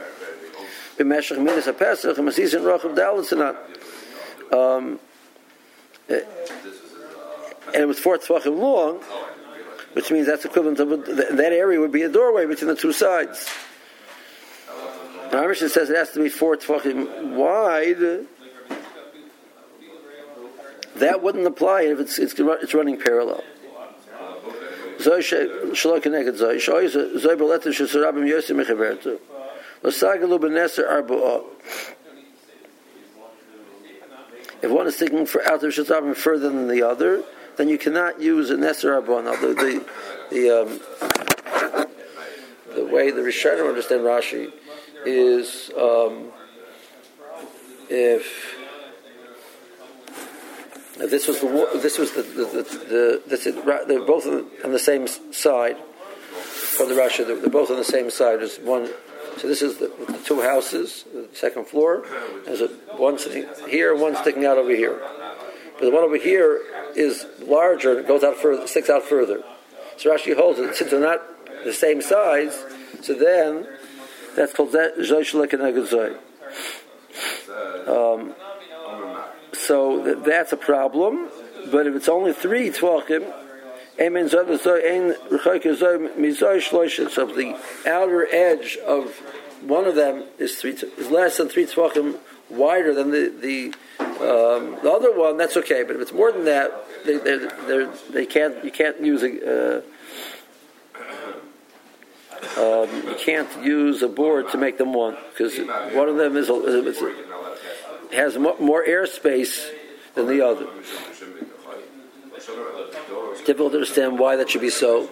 Um, 4.53 4.99
and 6.09 6.23
it 7.75 7.87
was 7.87 7.99
four 7.99 8.18
tefachim 8.18 8.59
long 8.59 9.01
which 9.92 10.11
means 10.11 10.27
that's 10.27 10.44
equivalent 10.44 10.77
to 10.79 10.85
that 10.85 11.53
area 11.53 11.81
would 11.81 11.92
be 11.92 12.03
a 12.03 12.09
doorway 12.09 12.46
between 12.46 12.68
the 12.68 12.77
two 12.77 12.92
sides. 12.92 13.49
Now, 15.33 15.53
says 15.53 15.90
it 15.90 15.96
has 15.96 16.11
to 16.12 16.23
be 16.23 16.29
four 16.29 16.57
tefachim 16.57 17.35
wide. 17.35 18.27
That 20.96 21.23
wouldn't 21.23 21.46
apply 21.46 21.83
if 21.83 21.99
it's 21.99 22.18
it's, 22.18 22.35
it's 22.37 22.75
running 22.75 23.01
parallel. 23.01 23.42
Beletem 27.37 27.73
shesarabim 27.73 28.25
yosim 28.29 28.57
mechavertu. 28.65 29.19
Losagalu 29.83 30.39
beneser 30.39 30.87
arboa. 30.89 31.45
If 34.63 34.71
one 34.71 34.87
is 34.87 34.97
sticking 34.97 35.25
for 35.25 35.43
out 35.49 35.63
of 35.63 35.73
Shatabim 35.73 36.15
further 36.15 36.51
than 36.51 36.69
the 36.69 36.83
other, 36.83 37.23
then 37.57 37.69
you 37.69 37.79
cannot 37.79 38.21
use 38.21 38.51
a 38.51 38.57
Neser 38.57 39.03
Arbonah. 39.03 39.41
The, 39.41 39.49
the, 39.55 39.85
the, 40.31 40.51
um, 40.61 40.81
the 42.75 42.85
way 42.85 43.11
the 43.11 43.23
Rishonim 43.23 43.69
understand 43.69 44.03
Rashi 44.03 44.53
is 45.07 45.71
um, 45.79 46.31
if 47.89 48.60
this 51.07 51.29
was 51.29 51.41
the 51.41 51.81
this 51.81 51.99
was 51.99 52.13
the 52.13 52.23
the, 52.23 52.45
the, 52.45 53.23
the 53.27 53.35
is, 53.35 53.55
they're 53.87 54.05
both 54.05 54.27
on 54.27 54.73
the 54.73 54.79
same 54.79 55.07
side 55.07 55.77
from 55.77 56.89
the 56.89 56.95
Rashi. 56.95 57.27
They're, 57.27 57.37
they're 57.37 57.51
both 57.51 57.71
on 57.71 57.77
the 57.77 57.85
same 57.85 58.11
side. 58.11 58.41
There's 58.41 58.59
one. 58.59 58.89
So 59.39 59.47
this 59.49 59.63
is 59.63 59.79
the, 59.79 59.91
the 60.07 60.19
two 60.25 60.43
houses, 60.43 61.05
the 61.13 61.29
second 61.33 61.67
floor. 61.67 62.05
There's 62.45 62.61
a, 62.61 62.69
one 62.97 63.19
sitting 63.19 63.47
here, 63.69 63.95
one 63.95 64.17
sticking 64.17 64.45
out 64.45 64.59
over 64.59 64.75
here. 64.75 65.01
But 65.79 65.87
the 65.87 65.91
one 65.91 66.03
over 66.03 66.17
here 66.17 66.61
is 66.95 67.27
larger 67.41 67.99
and 67.99 68.07
goes 68.07 68.23
out 68.23 68.37
further, 68.37 68.67
sticks 68.67 68.91
out 68.91 69.05
further. 69.05 69.43
So 69.97 70.11
Rashi 70.11 70.37
holds 70.37 70.59
it 70.59 70.75
since 70.75 70.91
they're 70.91 71.01
not 71.01 71.23
the 71.65 71.73
same 71.73 72.03
size. 72.03 72.63
So 73.01 73.15
then 73.15 73.67
that's 74.37 74.53
called 74.53 74.73
Zoy 74.73 76.19
um, 77.87 78.35
So 79.71 80.03
that, 80.03 80.25
that's 80.25 80.53
a 80.53 80.57
problem. 80.57 81.29
But 81.71 81.87
if 81.87 81.95
it's 81.95 82.09
only 82.09 82.33
three 82.33 82.71
tvachim, 82.71 83.23
so 87.13 87.27
the 87.27 87.61
outer 87.87 88.27
edge 88.35 88.79
of 88.79 89.17
one 89.63 89.85
of 89.85 89.95
them 89.95 90.25
is 90.41 90.57
three 90.57 90.73
is 90.73 91.11
less 91.13 91.37
than 91.37 91.49
three 91.49 91.67
tvachim 91.67 92.19
wider 92.49 92.93
than 92.93 93.13
the 93.13 93.29
the 93.29 93.67
um, 94.01 94.77
the 94.83 94.91
other 94.91 95.17
one, 95.17 95.37
that's 95.37 95.57
okay. 95.59 95.85
But 95.85 95.95
if 95.95 96.03
it's 96.03 96.13
more 96.13 96.33
than 96.33 96.47
that, 96.47 96.73
they 97.05 97.19
they 97.19 97.89
they 98.11 98.27
can't 98.27 98.65
you 98.65 98.73
can't 98.73 99.01
use 99.01 99.23
a. 99.23 99.77
Uh, 99.79 99.83
um, 102.57 102.89
you 103.07 103.15
can't 103.17 103.65
use 103.65 104.03
a 104.03 104.09
board 104.09 104.51
to 104.51 104.59
make 104.59 104.79
them 104.79 104.93
one 104.93 105.17
because 105.31 105.57
one 105.95 106.09
of 106.09 106.17
them 106.17 106.37
is, 106.37 106.49
a, 106.49 106.55
is 106.55 107.01
a, 107.01 107.30
has 108.12 108.37
more 108.38 108.85
airspace 108.85 109.68
than 110.14 110.27
the 110.27 110.44
other. 110.46 110.66
difficult 113.46 113.73
to 113.73 113.79
understand 113.79 114.18
why 114.18 114.37
that 114.37 114.51
should 114.51 114.61
be 114.61 114.70
so. 114.70 115.09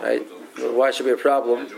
Right? 0.00 0.26
Why 0.58 0.90
should 0.90 1.06
be 1.06 1.12
a 1.12 1.16
problem 1.16 1.68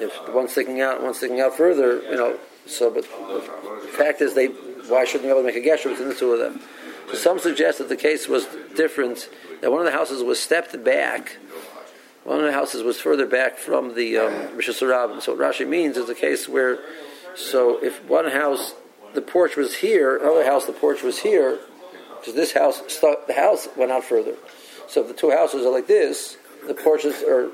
if 0.00 0.28
one's 0.32 0.52
sticking 0.52 0.80
out, 0.80 1.02
one's 1.02 1.18
sticking 1.18 1.40
out 1.40 1.56
further? 1.56 2.02
You 2.02 2.16
know. 2.16 2.38
So, 2.66 2.90
but 2.90 3.04
the 3.04 3.88
fact 3.96 4.20
is, 4.20 4.34
they 4.34 4.46
why 4.46 5.04
shouldn't 5.04 5.22
they 5.22 5.28
be 5.28 5.38
able 5.38 5.40
to 5.40 5.46
make 5.46 5.56
a 5.56 5.66
gesher 5.66 5.90
between 5.90 6.08
the 6.08 6.14
two 6.14 6.32
of 6.32 6.38
them? 6.38 6.60
So 7.08 7.14
some 7.14 7.38
suggest 7.38 7.78
that 7.78 7.88
the 7.88 7.96
case 7.96 8.28
was 8.28 8.46
different. 8.76 9.28
That 9.62 9.70
one 9.70 9.80
of 9.80 9.86
the 9.86 9.92
houses 9.92 10.22
was 10.22 10.38
stepped 10.38 10.84
back 10.84 11.38
one 12.28 12.40
of 12.40 12.44
the 12.44 12.52
houses 12.52 12.82
was 12.82 13.00
further 13.00 13.24
back 13.24 13.56
from 13.56 13.94
the 13.94 14.18
um, 14.18 14.54
Rosh 14.54 14.68
So 14.76 14.86
what 14.86 15.22
Rashi 15.22 15.66
means 15.66 15.96
is 15.96 16.10
a 16.10 16.14
case 16.14 16.46
where, 16.46 16.78
so 17.34 17.82
if 17.82 18.04
one 18.04 18.30
house, 18.30 18.74
the 19.18 19.32
porch 19.32 19.56
was 19.56 19.74
here, 19.74 20.16
another 20.16 20.44
house, 20.44 20.66
the 20.66 20.72
porch 20.72 21.02
was 21.02 21.18
here, 21.18 21.58
because 22.20 22.34
this 22.34 22.52
house, 22.52 22.80
the 23.26 23.34
house 23.34 23.66
went 23.76 23.90
out 23.90 24.04
further. 24.04 24.36
So 24.86 25.00
if 25.00 25.08
the 25.08 25.14
two 25.14 25.32
houses 25.32 25.66
are 25.66 25.72
like 25.72 25.88
this, 25.88 26.36
the 26.68 26.74
porches 26.74 27.20
are, 27.24 27.50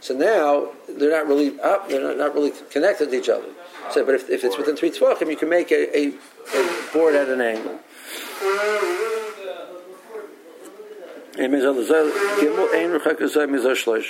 so 0.00 0.14
now 0.14 0.70
they're 0.88 1.12
not 1.12 1.28
really 1.28 1.60
up, 1.60 1.88
they're 1.88 2.16
not, 2.16 2.34
really 2.34 2.52
connected 2.70 3.10
to 3.10 3.16
each 3.16 3.28
other. 3.28 3.46
So, 3.92 4.04
but 4.04 4.16
if, 4.16 4.28
if 4.28 4.42
it's 4.42 4.58
within 4.58 4.74
three 4.74 4.90
tvachim, 4.90 5.30
you 5.30 5.36
can 5.36 5.48
make 5.48 5.70
a, 5.70 5.96
a, 5.96 6.08
a 6.08 6.92
board 6.92 7.14
at 7.14 7.28
an 7.28 7.40
angle. 7.40 7.78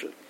Let's 0.09 0.28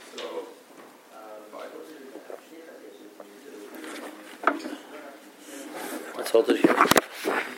hold 6.30 6.50
it 6.50 6.56
here. 6.64 7.37